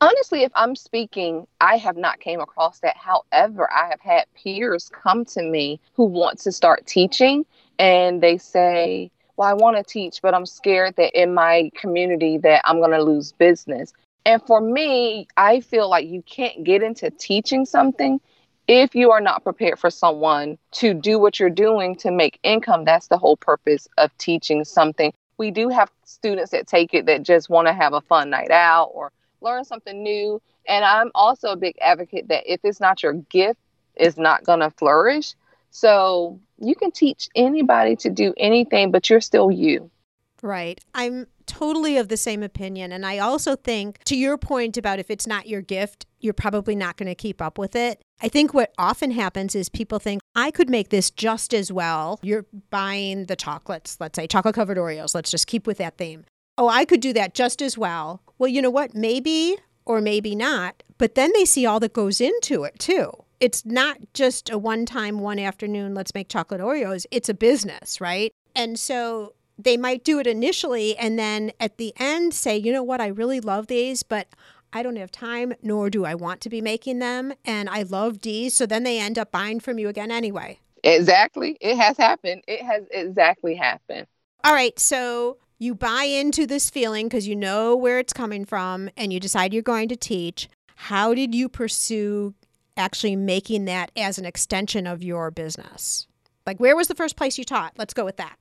[0.00, 2.96] Honestly, if I'm speaking, I have not came across that.
[2.96, 7.44] However, I have had peers come to me who want to start teaching
[7.78, 12.36] and they say, well, I want to teach, but I'm scared that in my community
[12.36, 13.90] that I'm going to lose business.
[14.26, 18.20] And for me, I feel like you can't get into teaching something
[18.68, 22.84] if you are not prepared for someone to do what you're doing to make income.
[22.84, 25.10] That's the whole purpose of teaching something.
[25.38, 28.50] We do have students that take it that just want to have a fun night
[28.50, 30.42] out or learn something new.
[30.68, 33.58] And I'm also a big advocate that if it's not your gift,
[33.96, 35.34] it's not going to flourish.
[35.70, 39.90] So you can teach anybody to do anything, but you're still you.
[40.42, 40.80] Right.
[40.94, 42.92] I'm totally of the same opinion.
[42.92, 46.74] And I also think, to your point about if it's not your gift, you're probably
[46.74, 48.00] not going to keep up with it.
[48.22, 52.20] I think what often happens is people think, I could make this just as well.
[52.22, 55.14] You're buying the chocolates, let's say chocolate covered Oreos.
[55.14, 56.24] Let's just keep with that theme.
[56.56, 58.22] Oh, I could do that just as well.
[58.38, 58.94] Well, you know what?
[58.94, 60.82] Maybe or maybe not.
[60.98, 64.86] But then they see all that goes into it too it's not just a one
[64.86, 67.06] time, one afternoon, let's make chocolate Oreos.
[67.10, 68.32] It's a business, right?
[68.54, 72.82] And so they might do it initially and then at the end say, you know
[72.82, 74.28] what, I really love these, but
[74.72, 77.32] I don't have time, nor do I want to be making them.
[77.44, 78.54] And I love these.
[78.54, 80.60] So then they end up buying from you again anyway.
[80.84, 81.58] Exactly.
[81.60, 82.42] It has happened.
[82.46, 84.06] It has exactly happened.
[84.44, 84.78] All right.
[84.78, 89.20] So you buy into this feeling because you know where it's coming from and you
[89.20, 90.48] decide you're going to teach.
[90.76, 92.34] How did you pursue
[92.80, 96.08] actually making that as an extension of your business?
[96.46, 97.74] Like, where was the first place you taught?
[97.76, 98.36] Let's go with that.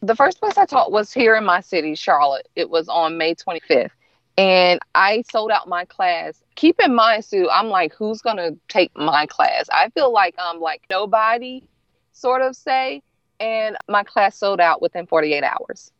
[0.00, 2.48] The first place I taught was here in my city, Charlotte.
[2.56, 3.90] It was on May 25th.
[4.38, 6.42] And I sold out my class.
[6.54, 9.68] Keep in mind, Sue, I'm like, who's going to take my class?
[9.70, 11.62] I feel like I'm like nobody,
[12.12, 13.02] sort of say.
[13.40, 15.92] And my class sold out within 48 hours.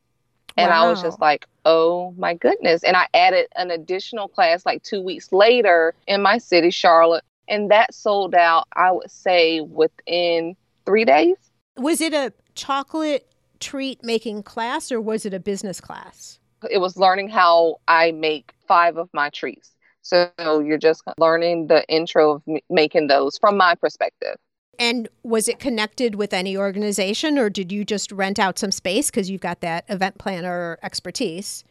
[0.57, 0.87] And wow.
[0.87, 2.83] I was just like, oh my goodness.
[2.83, 7.71] And I added an additional class like two weeks later in my city, Charlotte, and
[7.71, 10.57] that sold out i would say within
[10.91, 11.37] three days.
[11.77, 16.41] Was it a chocolate treat making class or was it a business class?
[16.69, 19.77] It was learning how i make five of my treats.
[20.03, 24.37] So you're just learning the intro of making those from my perspective.
[24.79, 29.11] And was it connected with any organization or did you just rent out some space
[29.11, 31.65] because you've got that event planner expertise?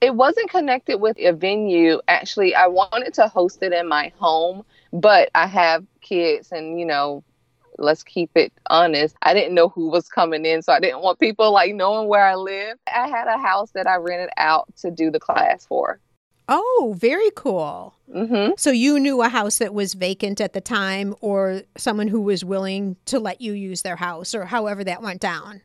[0.00, 2.00] It wasn't connected with a venue.
[2.08, 6.86] Actually, I wanted to host it in my home, but I have kids and, you
[6.86, 7.24] know,
[7.78, 9.16] let's keep it honest.
[9.22, 12.24] I didn't know who was coming in, so I didn't want people like knowing where
[12.24, 12.78] I live.
[12.86, 15.98] I had a house that I rented out to do the class for.
[16.48, 17.94] Oh, very cool.
[18.14, 18.52] Mm-hmm.
[18.56, 22.44] So you knew a house that was vacant at the time, or someone who was
[22.44, 25.62] willing to let you use their house, or however that went down.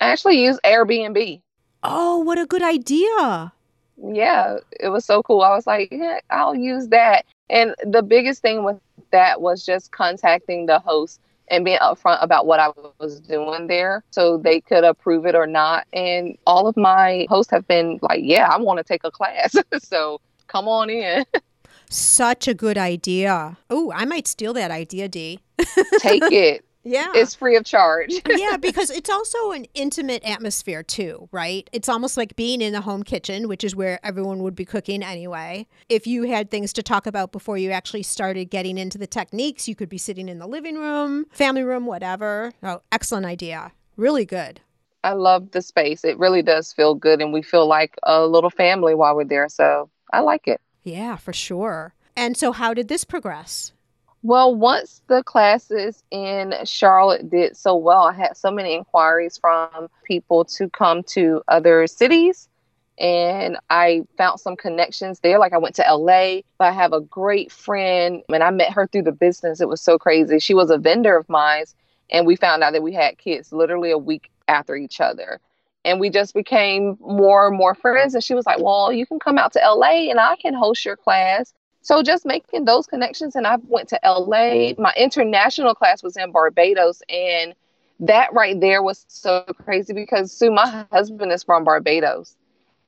[0.00, 1.42] I actually used Airbnb.
[1.84, 3.52] Oh, what a good idea
[3.96, 5.42] yeah, it was so cool.
[5.42, 7.24] I was like, yeah, I'll use that.
[7.50, 8.78] And the biggest thing with
[9.10, 14.02] that was just contacting the host and being upfront about what I was doing there
[14.10, 15.86] so they could approve it or not.
[15.92, 19.54] And all of my hosts have been like, yeah, I want to take a class.
[19.78, 21.24] so come on in.
[21.90, 23.58] Such a good idea.
[23.68, 25.40] Oh, I might steal that idea, Dee.
[25.98, 26.64] take it.
[26.84, 27.12] Yeah.
[27.14, 28.12] It's free of charge.
[28.28, 31.68] yeah, because it's also an intimate atmosphere too, right?
[31.72, 35.02] It's almost like being in the home kitchen, which is where everyone would be cooking
[35.02, 35.66] anyway.
[35.88, 39.66] If you had things to talk about before you actually started getting into the techniques,
[39.66, 42.52] you could be sitting in the living room, family room, whatever.
[42.62, 43.72] Oh, excellent idea.
[43.96, 44.60] Really good.
[45.02, 46.04] I love the space.
[46.04, 49.48] It really does feel good and we feel like a little family while we're there.
[49.48, 50.60] So I like it.
[50.82, 51.94] Yeah, for sure.
[52.16, 53.72] And so how did this progress?
[54.24, 59.88] Well, once the classes in Charlotte did so well, I had so many inquiries from
[60.04, 62.48] people to come to other cities.
[62.98, 65.38] And I found some connections there.
[65.38, 68.86] Like I went to LA, but I have a great friend and I met her
[68.86, 69.60] through the business.
[69.60, 70.38] It was so crazy.
[70.38, 71.66] She was a vendor of mine.
[72.10, 75.38] And we found out that we had kids literally a week after each other.
[75.84, 78.14] And we just became more and more friends.
[78.14, 80.82] And she was like, Well, you can come out to LA and I can host
[80.86, 81.52] your class.
[81.84, 84.72] So just making those connections, and I went to LA.
[84.78, 87.54] My international class was in Barbados, and
[88.00, 92.36] that right there was so crazy because Sue, my husband is from Barbados,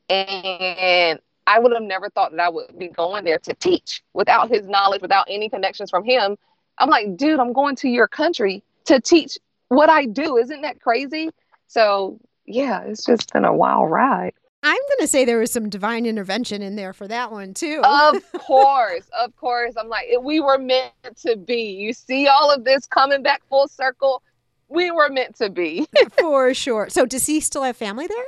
[0.09, 4.49] and I would have never thought that I would be going there to teach without
[4.49, 6.39] his knowledge, without any connections from him.
[6.79, 9.37] I'm like, dude, I'm going to your country to teach
[9.69, 10.39] what I do.
[10.39, 11.29] Isn't that crazy?
[11.67, 14.33] So yeah, it's just been a wild ride.
[14.67, 17.81] I'm going to say there was some divine intervention in there for that one too.
[17.85, 19.75] Of course, of course.
[19.79, 21.71] I'm like, we were meant to be.
[21.71, 24.23] You see all of this coming back full circle.
[24.69, 25.87] We were meant to be.
[26.19, 26.89] for sure.
[26.91, 28.25] So, does he still have family there?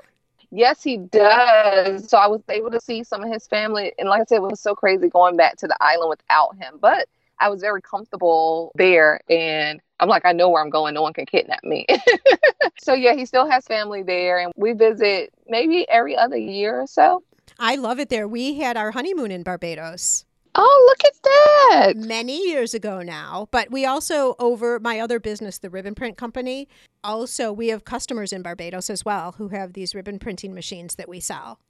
[0.50, 2.08] Yes, he does.
[2.08, 3.92] So I was able to see some of his family.
[3.98, 6.78] And like I said, it was so crazy going back to the island without him.
[6.80, 7.08] But
[7.40, 9.20] I was very comfortable there.
[9.28, 10.94] And I'm like, I know where I'm going.
[10.94, 11.86] No one can kidnap me.
[12.80, 16.86] so yeah, he still has family there, and we visit maybe every other year or
[16.86, 17.22] so.
[17.58, 18.28] I love it there.
[18.28, 20.24] We had our honeymoon in Barbados.
[20.54, 21.92] Oh, look at that.
[21.96, 23.48] Many years ago now.
[23.50, 26.68] But we also, over my other business, the Ribbon Print Company,
[27.04, 31.08] also we have customers in Barbados as well who have these ribbon printing machines that
[31.08, 31.60] we sell.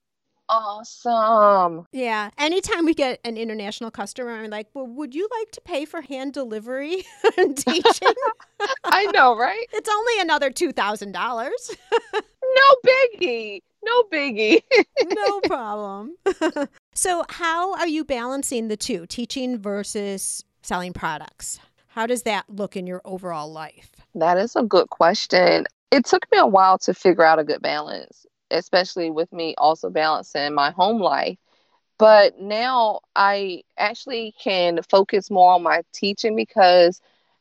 [0.48, 1.86] Awesome.
[1.92, 2.30] Yeah.
[2.38, 6.00] Anytime we get an international customer, I'm like, well, would you like to pay for
[6.00, 7.04] hand delivery
[7.36, 8.14] and teaching?
[8.84, 9.66] I know, right?
[9.72, 11.12] It's only another $2,000.
[12.12, 13.62] no biggie.
[13.84, 14.62] No biggie.
[15.04, 16.16] no problem.
[16.94, 21.60] so, how are you balancing the two, teaching versus selling products?
[21.88, 23.90] How does that look in your overall life?
[24.14, 25.66] That is a good question.
[25.90, 29.90] It took me a while to figure out a good balance especially with me also
[29.90, 31.38] balancing my home life.
[31.98, 37.00] But now I actually can focus more on my teaching because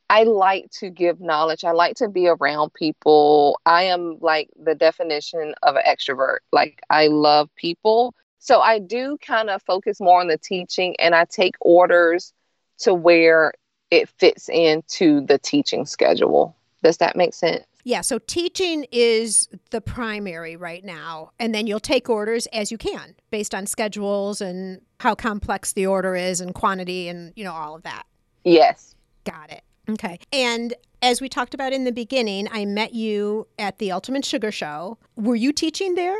[0.09, 1.63] I like to give knowledge.
[1.63, 3.59] I like to be around people.
[3.65, 6.39] I am like the definition of an extrovert.
[6.51, 8.13] Like I love people.
[8.39, 12.33] So I do kind of focus more on the teaching and I take orders
[12.79, 13.53] to where
[13.91, 16.55] it fits into the teaching schedule.
[16.83, 17.65] Does that make sense?
[17.88, 21.31] Yeah, so teaching is the primary right now.
[21.39, 25.88] And then you'll take orders as you can based on schedules and how complex the
[25.88, 28.03] order is and quantity and, you know, all of that.
[28.43, 28.93] Yes.
[29.23, 29.61] Got it.
[29.89, 30.19] Okay.
[30.33, 34.51] And as we talked about in the beginning, I met you at the Ultimate Sugar
[34.51, 34.97] Show.
[35.15, 36.19] Were you teaching there?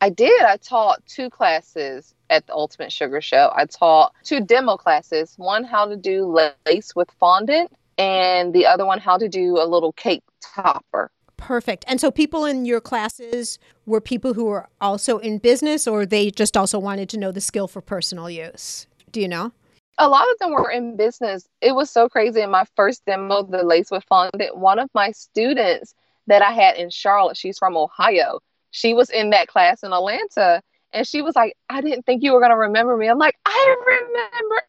[0.00, 0.42] I did.
[0.42, 3.52] I taught two classes at the Ultimate Sugar Show.
[3.54, 6.36] I taught two demo classes one, how to do
[6.66, 7.70] lace with fondant,
[8.00, 11.10] and the other one, how to do a little cake topper.
[11.36, 11.84] Perfect.
[11.86, 16.30] And so people in your classes were people who were also in business or they
[16.30, 18.86] just also wanted to know the skill for personal use?
[19.12, 19.52] Do you know?
[19.98, 21.46] A lot of them were in business.
[21.60, 24.56] It was so crazy in my first demo, the lace with fondant.
[24.56, 25.94] One of my students
[26.26, 28.40] that I had in Charlotte, she's from Ohio.
[28.70, 30.62] She was in that class in Atlanta
[30.94, 33.08] and she was like, I didn't think you were going to remember me.
[33.08, 34.62] I'm like, I remember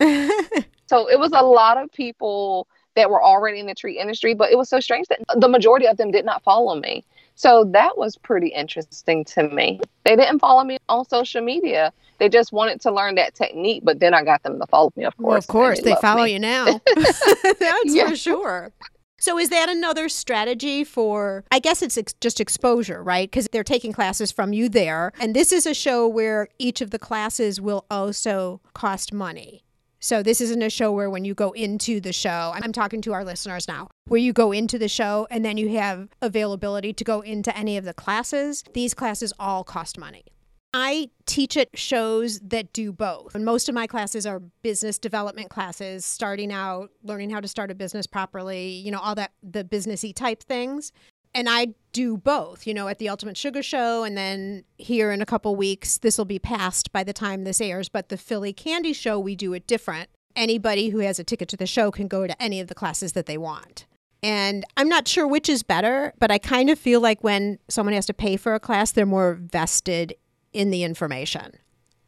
[0.00, 0.66] everyone.
[0.90, 2.66] so it was a lot of people
[2.96, 5.86] that were already in the tree industry, but it was so strange that the majority
[5.86, 7.04] of them did not follow me.
[7.36, 9.80] So that was pretty interesting to me.
[10.04, 11.92] They didn't follow me on social media.
[12.18, 15.04] They just wanted to learn that technique, but then I got them to follow me,
[15.04, 15.28] of course.
[15.28, 16.32] Well, of course, they, they follow me.
[16.32, 16.80] you now.
[16.96, 18.08] That's yeah.
[18.08, 18.72] for sure.
[19.20, 23.30] So is that another strategy for I guess it's ex- just exposure, right?
[23.30, 26.90] Cuz they're taking classes from you there, and this is a show where each of
[26.90, 29.62] the classes will also cost money.
[30.00, 33.12] So this isn't a show where when you go into the show, I'm talking to
[33.12, 37.04] our listeners now, where you go into the show and then you have availability to
[37.04, 38.64] go into any of the classes.
[38.72, 40.24] These classes all cost money.
[40.72, 43.34] I teach at shows that do both.
[43.34, 47.70] And most of my classes are business development classes, starting out, learning how to start
[47.70, 50.92] a business properly, you know, all that the businessy type things
[51.34, 55.20] and I do both, you know, at the Ultimate Sugar Show, and then here in
[55.20, 57.88] a couple weeks, this will be past by the time this airs.
[57.88, 60.08] But the Philly Candy Show, we do it different.
[60.36, 63.12] anybody who has a ticket to the show can go to any of the classes
[63.12, 63.86] that they want.
[64.22, 67.94] And I'm not sure which is better, but I kind of feel like when someone
[67.94, 70.14] has to pay for a class, they're more vested
[70.52, 71.52] in the information.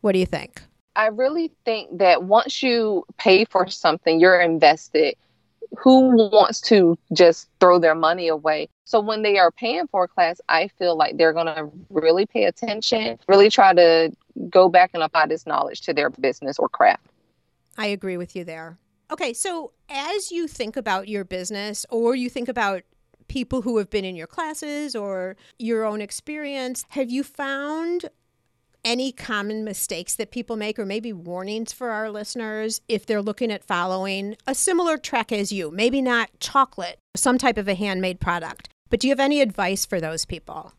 [0.03, 0.63] What do you think?
[0.95, 5.15] I really think that once you pay for something, you're invested.
[5.79, 8.69] Who wants to just throw their money away?
[8.85, 12.27] So when they are paying for a class, I feel like they're going to really
[12.27, 14.13] pay attention, really try to
[14.51, 17.07] go back and apply this knowledge to their business or craft.
[17.79, 18.79] I agree with you there.
[19.11, 22.83] Okay, so as you think about your business or you think about
[23.29, 28.07] people who have been in your classes or your own experience, have you found
[28.85, 33.51] any common mistakes that people make or maybe warnings for our listeners if they're looking
[33.53, 35.71] at following a similar track as you?
[35.71, 38.69] Maybe not chocolate, some type of a handmade product.
[38.93, 40.75] But do you have any advice for those people?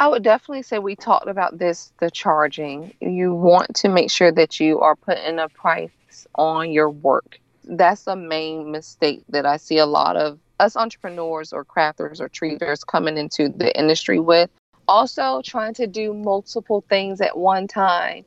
[0.00, 2.92] I would definitely say we talked about this the charging.
[3.00, 7.38] You want to make sure that you are putting a price on your work.
[7.62, 12.28] That's a main mistake that I see a lot of us entrepreneurs or crafters or
[12.28, 14.50] treaters coming into the industry with.
[14.88, 18.24] Also, trying to do multiple things at one time.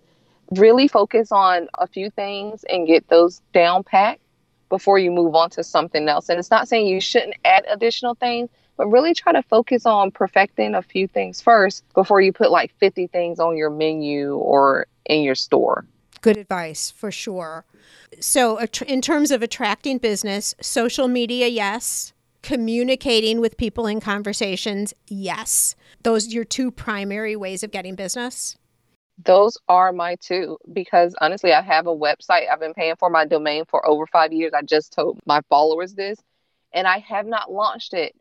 [0.52, 4.22] Really focus on a few things and get those down packed
[4.70, 6.30] before you move on to something else.
[6.30, 10.12] And it's not saying you shouldn't add additional things, but really try to focus on
[10.12, 14.88] perfecting a few things first before you put like 50 things on your menu or
[15.06, 15.86] in your store.
[16.22, 17.66] Good advice for sure.
[18.20, 22.14] So, in terms of attracting business, social media, yes.
[22.44, 25.76] Communicating with people in conversations, yes.
[26.04, 28.56] Those are your two primary ways of getting business?
[29.24, 32.50] Those are my two because honestly, I have a website.
[32.52, 34.54] I've been paying for my domain for over five years.
[34.56, 36.20] I just told my followers this,
[36.72, 38.16] and I have not launched it.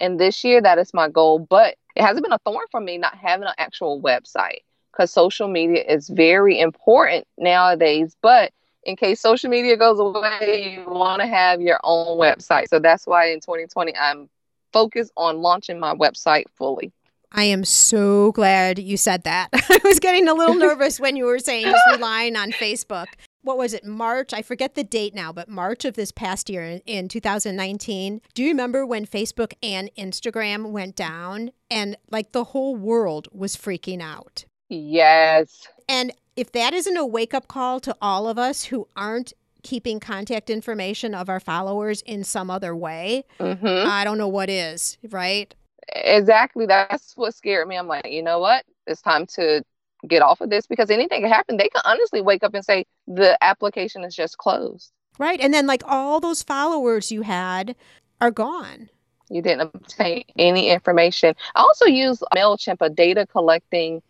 [0.00, 1.38] And this year, that is my goal.
[1.38, 4.60] But it hasn't been a thorn for me not having an actual website
[4.92, 8.16] because social media is very important nowadays.
[8.22, 8.52] But
[8.84, 12.68] in case social media goes away, you want to have your own website.
[12.68, 14.28] So that's why in 2020, I'm
[14.72, 16.92] focused on launching my website fully.
[17.32, 19.50] I am so glad you said that.
[19.52, 23.06] I was getting a little nervous when you were saying just relying on Facebook.
[23.42, 24.34] What was it, March?
[24.34, 28.20] I forget the date now, but March of this past year in, in 2019.
[28.34, 33.56] Do you remember when Facebook and Instagram went down and like the whole world was
[33.56, 34.44] freaking out?
[34.68, 35.68] Yes.
[35.88, 39.32] And if that isn't a wake up call to all of us who aren't
[39.62, 43.88] keeping contact information of our followers in some other way, mm-hmm.
[43.88, 45.54] I don't know what is, right?
[45.94, 46.66] Exactly.
[46.66, 47.76] That's what scared me.
[47.76, 48.64] I'm like, you know what?
[48.86, 49.62] It's time to
[50.08, 51.56] get off of this because anything can happen.
[51.56, 54.92] They can honestly wake up and say the application is just closed.
[55.18, 55.40] Right.
[55.40, 57.76] And then, like, all those followers you had
[58.20, 58.88] are gone.
[59.28, 61.34] You didn't obtain any information.
[61.54, 64.02] I also use MailChimp, a data collecting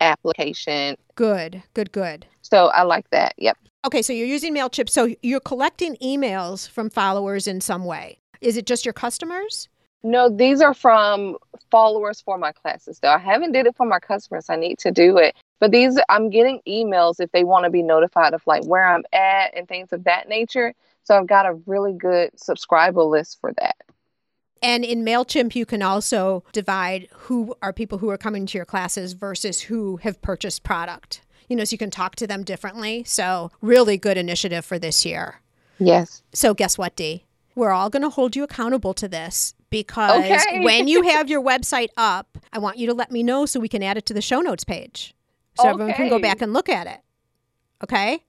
[0.00, 0.96] application.
[1.14, 2.26] Good, good, good.
[2.42, 3.34] So I like that.
[3.38, 3.58] Yep.
[3.84, 4.88] Okay, so you're using MailChimp.
[4.88, 8.18] So you're collecting emails from followers in some way.
[8.40, 9.68] Is it just your customers?
[10.02, 11.36] No, these are from
[11.70, 12.98] followers for my classes.
[13.00, 14.46] Though I haven't did it for my customers.
[14.48, 15.34] I need to do it.
[15.60, 19.04] But these I'm getting emails if they want to be notified of like where I'm
[19.12, 20.74] at and things of that nature.
[21.04, 23.76] So I've got a really good subscriber list for that.
[24.62, 28.64] And in MailChimp, you can also divide who are people who are coming to your
[28.64, 31.22] classes versus who have purchased product.
[31.48, 33.02] You know, so you can talk to them differently.
[33.04, 35.40] So, really good initiative for this year.
[35.78, 36.22] Yes.
[36.32, 37.24] So, guess what, Dee?
[37.54, 40.60] We're all going to hold you accountable to this because okay.
[40.64, 43.68] when you have your website up, I want you to let me know so we
[43.68, 45.14] can add it to the show notes page
[45.56, 45.70] so okay.
[45.70, 47.00] everyone can go back and look at it.
[47.82, 48.24] Okay?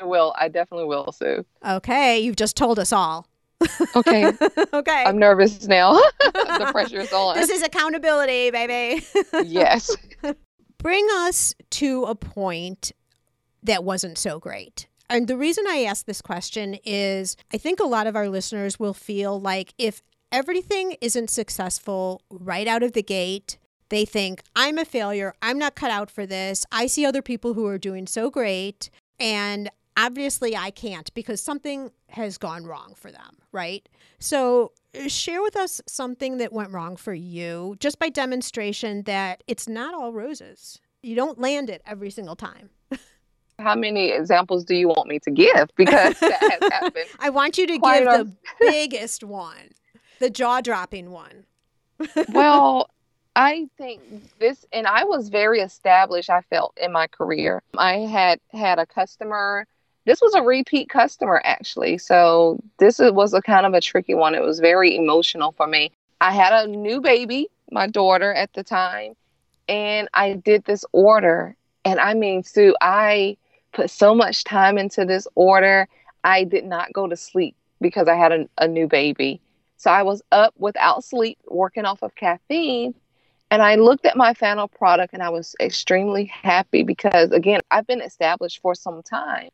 [0.00, 0.34] I will.
[0.36, 1.44] I definitely will, Sue.
[1.66, 2.18] Okay.
[2.18, 3.26] You've just told us all.
[3.96, 4.30] Okay.
[4.74, 5.04] okay.
[5.06, 5.94] I'm nervous now.
[6.20, 7.36] the pressure's on.
[7.36, 9.04] This is accountability, baby.
[9.44, 9.96] yes.
[10.78, 12.92] Bring us to a point
[13.62, 14.86] that wasn't so great.
[15.08, 18.78] And the reason I ask this question is I think a lot of our listeners
[18.78, 20.02] will feel like if
[20.32, 25.34] everything isn't successful right out of the gate, they think, I'm a failure.
[25.42, 26.66] I'm not cut out for this.
[26.72, 28.90] I see other people who are doing so great,
[29.20, 33.88] and obviously I can't because something has gone wrong for them, right?
[34.18, 34.72] So,
[35.08, 39.94] share with us something that went wrong for you just by demonstration that it's not
[39.94, 40.80] all roses.
[41.02, 42.70] You don't land it every single time.
[43.58, 45.70] How many examples do you want me to give?
[45.76, 47.06] Because that has happened.
[47.18, 48.24] I want you to give a...
[48.24, 49.72] the biggest one,
[50.18, 51.44] the jaw dropping one.
[52.32, 52.90] well,
[53.34, 54.02] I think
[54.38, 57.62] this, and I was very established, I felt in my career.
[57.76, 59.66] I had had a customer
[60.06, 61.98] this was a repeat customer actually.
[61.98, 64.34] So this was a kind of a tricky one.
[64.34, 65.90] It was very emotional for me.
[66.20, 69.14] I had a new baby, my daughter at the time,
[69.68, 71.54] and I did this order.
[71.84, 73.36] And I mean, Sue, I
[73.76, 75.86] put so much time into this order.
[76.24, 79.40] I did not go to sleep because I had a, a new baby.
[79.76, 82.94] So I was up without sleep, working off of caffeine.
[83.50, 87.86] And I looked at my final product and I was extremely happy because, again, I've
[87.86, 89.50] been established for some time.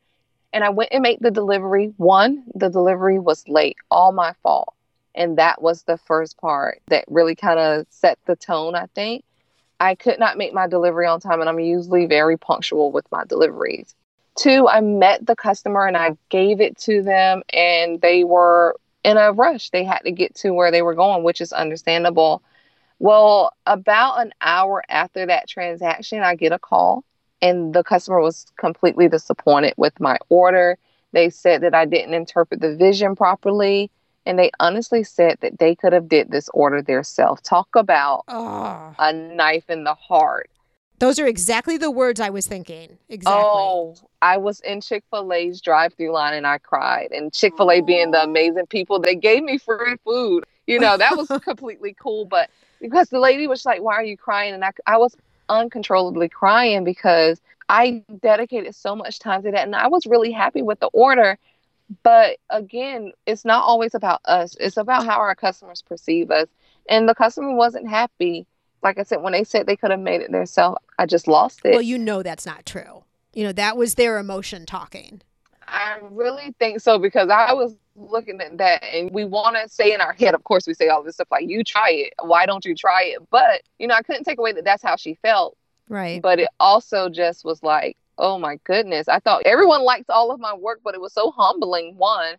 [0.55, 1.93] And I went and made the delivery.
[1.97, 4.73] One, the delivery was late, all my fault.
[5.15, 9.25] And that was the first part that really kind of set the tone, I think.
[9.81, 13.25] I could not make my delivery on time, and I'm usually very punctual with my
[13.25, 13.95] deliveries.
[14.37, 19.17] Two, I met the customer and I gave it to them, and they were in
[19.17, 19.71] a rush.
[19.71, 22.43] They had to get to where they were going, which is understandable.
[22.99, 27.05] Well, about an hour after that transaction, I get a call,
[27.43, 30.79] and the customer was completely disappointed with my order.
[31.13, 33.91] They said that I didn't interpret the vision properly
[34.25, 37.43] and they honestly said that they could have did this order themselves.
[37.43, 38.95] Talk about oh.
[38.99, 40.49] a knife in the heart.
[41.03, 42.97] Those are exactly the words I was thinking.
[43.09, 43.43] Exactly.
[43.45, 47.09] Oh, I was in Chick fil A's drive through line and I cried.
[47.11, 48.31] And Chick fil A being the oh.
[48.31, 50.45] amazing people, they gave me free food.
[50.69, 52.25] You know, that was completely cool.
[52.25, 52.51] But
[52.81, 54.55] because the lady was like, Why are you crying?
[54.55, 55.17] And I, I was
[55.49, 59.65] uncontrollably crying because I dedicated so much time to that.
[59.67, 61.37] And I was really happy with the order.
[62.05, 64.57] But again, it's not always about us.
[64.61, 66.47] It's about how our customers perceive us.
[66.89, 68.47] And the customer wasn't happy.
[68.83, 71.61] Like I said, when they said they could have made it themselves, I just lost
[71.65, 71.73] it.
[71.73, 73.05] Well, you know that's not true.
[73.33, 75.23] You know, that was their emotion talking.
[75.69, 79.93] I really think so because I was looking at that and we want to say
[79.95, 82.13] in our head, of course, we say all this stuff like, you try it.
[82.21, 83.21] Why don't you try it?
[83.31, 85.57] But, you know, I couldn't take away that that's how she felt.
[85.89, 86.21] Right.
[86.21, 89.09] But it also just was like, oh my goodness.
[89.09, 92.35] I thought everyone liked all of my work, but it was so humbling, one.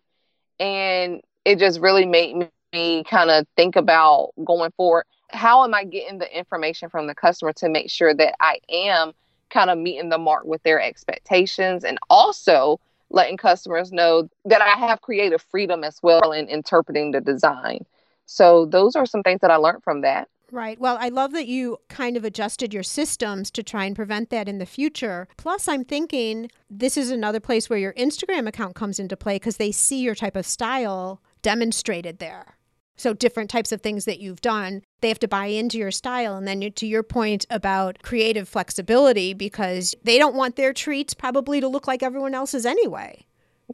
[0.60, 5.06] And it just really made me, kind of think about going forward.
[5.34, 9.12] How am I getting the information from the customer to make sure that I am
[9.50, 12.80] kind of meeting the mark with their expectations and also
[13.10, 17.84] letting customers know that I have creative freedom as well in interpreting the design.
[18.26, 20.28] So those are some things that I learned from that.
[20.50, 20.78] Right.
[20.78, 24.48] Well, I love that you kind of adjusted your systems to try and prevent that
[24.48, 25.26] in the future.
[25.36, 29.56] Plus, I'm thinking this is another place where your Instagram account comes into play because
[29.56, 32.56] they see your type of style demonstrated there.
[32.96, 36.36] So, different types of things that you've done, they have to buy into your style.
[36.36, 41.60] And then, to your point about creative flexibility, because they don't want their treats probably
[41.60, 43.26] to look like everyone else's anyway.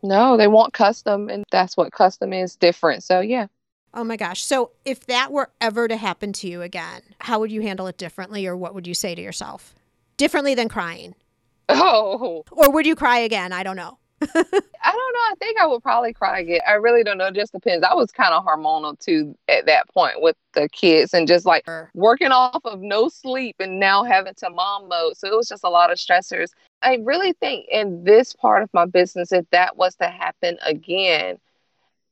[0.02, 3.02] No, they want custom, and that's what custom is different.
[3.02, 3.48] So, yeah.
[3.92, 4.42] Oh my gosh.
[4.42, 7.98] So, if that were ever to happen to you again, how would you handle it
[7.98, 9.74] differently, or what would you say to yourself?
[10.16, 11.14] Differently than crying.
[11.72, 12.42] Oh.
[12.50, 13.52] Or would you cry again?
[13.52, 13.99] I don't know.
[14.34, 15.20] I don't know.
[15.30, 16.60] I think I would probably cry again.
[16.68, 17.26] I really don't know.
[17.26, 17.84] It just depends.
[17.88, 21.66] I was kind of hormonal too at that point with the kids and just like
[21.94, 25.16] working off of no sleep and now having to mom mode.
[25.16, 26.50] So it was just a lot of stressors.
[26.82, 31.38] I really think in this part of my business, if that was to happen again,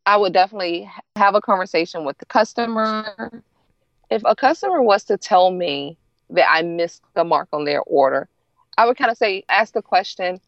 [0.06, 3.42] I would definitely have a conversation with the customer.
[4.11, 5.98] If a customer was to tell me
[6.30, 8.28] that I missed the mark on their order,
[8.78, 10.40] I would kind of say, ask the question,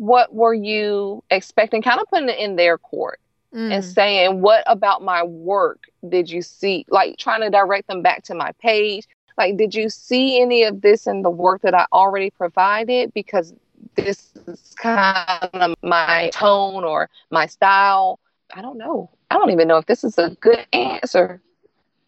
[0.00, 1.82] what were you expecting?
[1.82, 3.20] Kind of putting it in their court
[3.54, 3.72] mm.
[3.72, 6.86] and saying, what about my work did you see?
[6.88, 9.06] Like trying to direct them back to my page.
[9.36, 13.12] Like, did you see any of this in the work that I already provided?
[13.14, 13.54] Because
[13.94, 18.20] this is kind of my tone or my style
[18.54, 19.10] I don't know.
[19.30, 21.40] I don't even know if this is a good answer.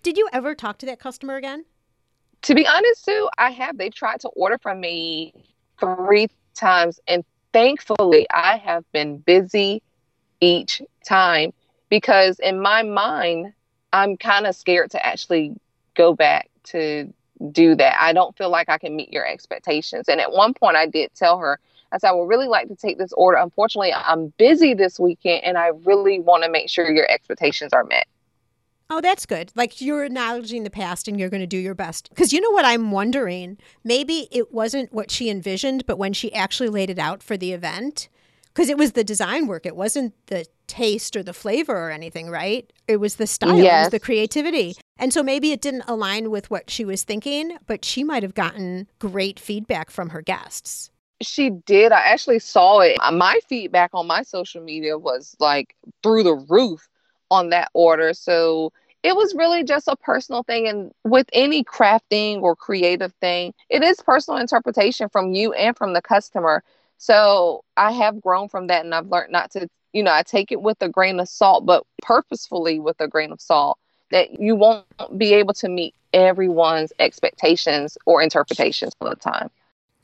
[0.03, 1.65] Did you ever talk to that customer again?
[2.43, 3.79] To be honest, Sue, I have.
[3.79, 5.33] They tried to order from me
[5.79, 9.83] three times, and thankfully, I have been busy
[10.41, 11.53] each time
[11.89, 13.53] because in my mind,
[13.93, 15.55] I'm kind of scared to actually
[15.95, 17.13] go back to
[17.51, 17.97] do that.
[18.01, 20.09] I don't feel like I can meet your expectations.
[20.09, 21.59] And at one point, I did tell her,
[21.91, 23.37] I said, I would really like to take this order.
[23.39, 27.85] Unfortunately, I'm busy this weekend and I really want to make sure your expectations are
[27.85, 28.07] met.
[28.95, 29.51] Oh, that's good.
[29.55, 32.11] Like you're acknowledging the past and you're going to do your best.
[32.11, 33.57] Because you know what I'm wondering?
[33.83, 37.55] Maybe it wasn't what she envisioned, but when she actually laid it out for the
[37.55, 38.11] event,
[38.53, 42.29] because it was the design work, it wasn't the taste or the flavor or anything,
[42.29, 42.71] right?
[42.87, 43.73] It was the style, yes.
[43.73, 44.77] it was the creativity.
[44.99, 48.35] And so maybe it didn't align with what she was thinking, but she might have
[48.35, 50.91] gotten great feedback from her guests.
[51.23, 51.93] She did.
[51.93, 52.99] I actually saw it.
[53.01, 56.87] Uh, my feedback on my social media was like through the roof
[57.31, 58.13] on that order.
[58.13, 58.71] So
[59.03, 60.69] it was really just a personal thing.
[60.69, 65.93] And with any crafting or creative thing, it is personal interpretation from you and from
[65.93, 66.63] the customer.
[66.99, 70.53] So I have grown from that and I've learned not to, you know, I take
[70.53, 73.79] it with a grain of salt, but purposefully with a grain of salt
[74.13, 74.87] that you won't
[75.17, 79.51] be able to meet everyone's expectations or interpretations all the time.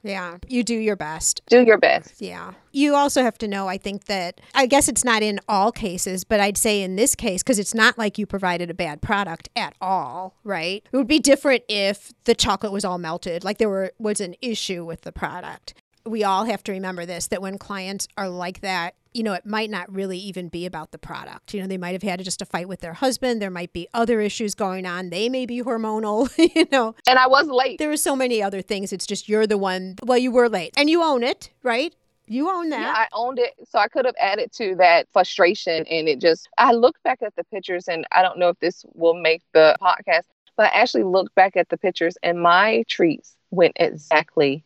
[0.03, 1.42] Yeah, you do your best.
[1.49, 2.22] Do your best.
[2.22, 2.53] Yeah.
[2.72, 6.24] You also have to know, I think that, I guess it's not in all cases,
[6.24, 9.49] but I'd say in this case, because it's not like you provided a bad product
[9.57, 10.86] at all, right?
[10.90, 14.36] It would be different if the chocolate was all melted, like there were, was an
[14.40, 15.74] issue with the product.
[16.07, 19.47] We all have to remember this that when clients are like that, you know, it
[19.47, 21.55] might not really even be about the product.
[21.55, 23.41] You know, they might have had just a fight with their husband.
[23.41, 25.11] There might be other issues going on.
[25.11, 26.95] They may be hormonal, you know.
[27.07, 27.79] And I was late.
[27.79, 28.93] There were so many other things.
[28.93, 31.95] It's just you're the one, well, you were late and you own it, right?
[32.27, 32.81] You own that.
[32.81, 33.55] Yeah, I owned it.
[33.69, 35.87] So I could have added to that frustration.
[35.87, 38.85] And it just, I look back at the pictures, and I don't know if this
[38.95, 40.25] will make the podcast,
[40.57, 44.65] but I actually looked back at the pictures, and my treats went exactly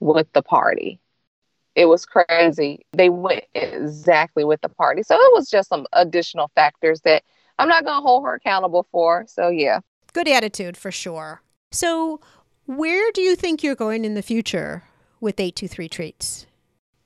[0.00, 1.00] with the party.
[1.74, 2.86] It was crazy.
[2.92, 5.02] They went exactly with the party.
[5.02, 7.24] So it was just some additional factors that
[7.58, 9.24] I'm not going to hold her accountable for.
[9.28, 9.80] So, yeah.
[10.12, 11.42] Good attitude for sure.
[11.72, 12.20] So,
[12.66, 14.84] where do you think you're going in the future
[15.20, 16.46] with 823 Treats?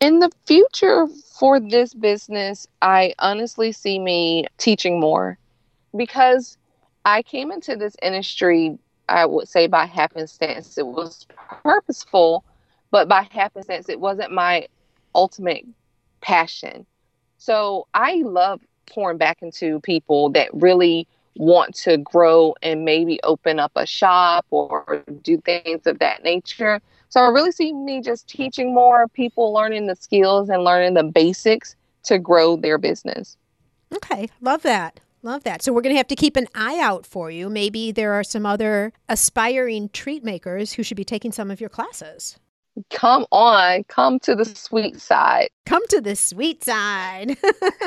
[0.00, 1.06] In the future
[1.38, 5.38] for this business, I honestly see me teaching more
[5.96, 6.56] because
[7.04, 10.78] I came into this industry, I would say by happenstance.
[10.78, 11.26] It was
[11.62, 12.44] purposeful
[12.90, 14.68] but by happenstance, it wasn't my
[15.14, 15.64] ultimate
[16.20, 16.86] passion.
[17.38, 23.60] So I love pouring back into people that really want to grow and maybe open
[23.60, 26.80] up a shop or do things of that nature.
[27.10, 31.04] So I really see me just teaching more people learning the skills and learning the
[31.04, 33.36] basics to grow their business.
[33.94, 35.00] Okay, love that.
[35.22, 35.62] Love that.
[35.62, 37.48] So we're going to have to keep an eye out for you.
[37.48, 41.70] Maybe there are some other aspiring treat makers who should be taking some of your
[41.70, 42.38] classes
[42.90, 45.48] come on, come to the sweet side.
[45.66, 47.36] Come to the sweet side.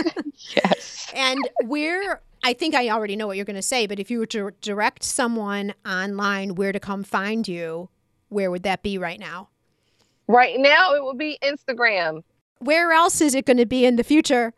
[0.55, 1.11] yes.
[1.13, 4.17] And where I think I already know what you're going to say, but if you
[4.19, 7.89] were to direct someone online where to come find you,
[8.29, 9.49] where would that be right now?
[10.27, 12.23] Right now, it would be Instagram.
[12.59, 14.53] Where else is it going to be in the future?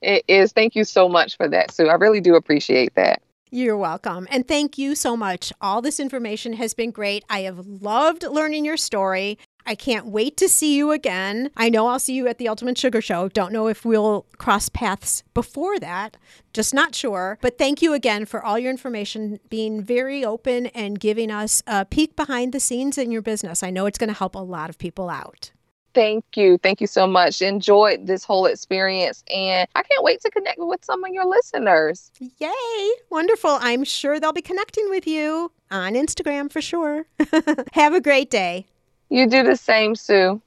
[0.00, 0.52] It is.
[0.52, 1.88] Thank you so much for that, Sue.
[1.88, 3.22] I really do appreciate that.
[3.50, 4.26] You're welcome.
[4.30, 5.52] And thank you so much.
[5.60, 7.24] All this information has been great.
[7.30, 9.38] I have loved learning your story.
[9.66, 11.50] I can't wait to see you again.
[11.56, 13.28] I know I'll see you at the Ultimate Sugar Show.
[13.28, 16.16] Don't know if we'll cross paths before that,
[16.52, 17.38] just not sure.
[17.40, 21.84] But thank you again for all your information, being very open and giving us a
[21.84, 23.62] peek behind the scenes in your business.
[23.62, 25.50] I know it's going to help a lot of people out.
[25.94, 26.58] Thank you.
[26.58, 27.40] Thank you so much.
[27.40, 32.10] Enjoyed this whole experience and I can't wait to connect with some of your listeners.
[32.18, 32.90] Yay.
[33.10, 33.58] Wonderful.
[33.60, 37.06] I'm sure they'll be connecting with you on Instagram for sure.
[37.74, 38.66] Have a great day.
[39.14, 40.42] You do the same, Sue.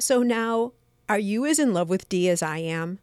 [0.00, 0.72] So now,
[1.08, 2.98] are you as in love with Dee as I am?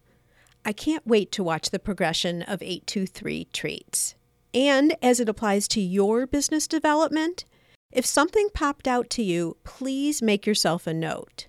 [0.66, 4.16] I can't wait to watch the progression of 823 treats.
[4.54, 7.46] And as it applies to your business development,
[7.94, 11.48] if something popped out to you, please make yourself a note.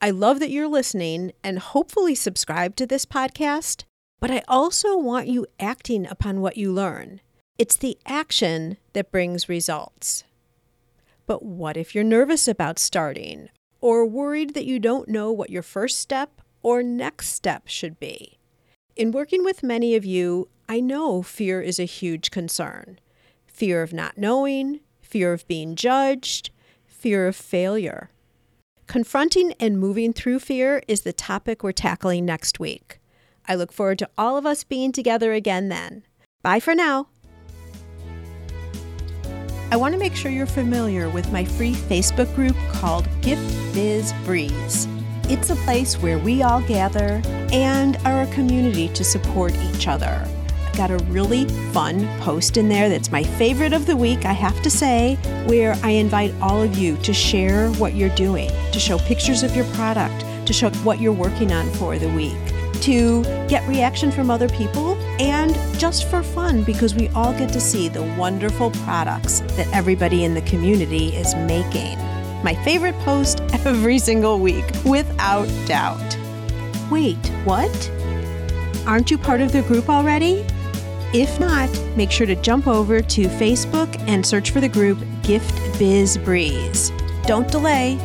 [0.00, 3.84] I love that you're listening and hopefully subscribe to this podcast,
[4.18, 7.20] but I also want you acting upon what you learn.
[7.58, 10.24] It's the action that brings results.
[11.26, 13.48] But what if you're nervous about starting
[13.80, 18.38] or worried that you don't know what your first step or next step should be?
[18.96, 22.98] In working with many of you, I know fear is a huge concern
[23.46, 26.50] fear of not knowing, fear of being judged,
[26.86, 28.10] fear of failure.
[28.88, 32.98] Confronting and moving through fear is the topic we're tackling next week.
[33.46, 36.02] I look forward to all of us being together again then.
[36.42, 37.08] Bye for now.
[39.70, 43.42] I want to make sure you're familiar with my free Facebook group called Gift
[43.74, 44.86] Biz Breeze.
[45.28, 50.28] It's a place where we all gather and are a community to support each other.
[50.66, 54.32] I've got a really fun post in there that's my favorite of the week, I
[54.32, 58.78] have to say, where I invite all of you to share what you're doing, to
[58.78, 62.36] show pictures of your product, to show what you're working on for the week,
[62.82, 67.60] to get reaction from other people, and just for fun because we all get to
[67.60, 71.98] see the wonderful products that everybody in the community is making.
[72.42, 76.18] My favorite post every single week, without doubt.
[76.90, 77.90] Wait, what?
[78.86, 80.44] Aren't you part of the group already?
[81.14, 85.78] If not, make sure to jump over to Facebook and search for the group Gift
[85.78, 86.90] Biz Breeze.
[87.22, 87.98] Don't delay.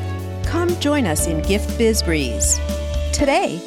[0.45, 2.59] Come join us in Gift Biz Breeze.
[3.11, 3.59] Today,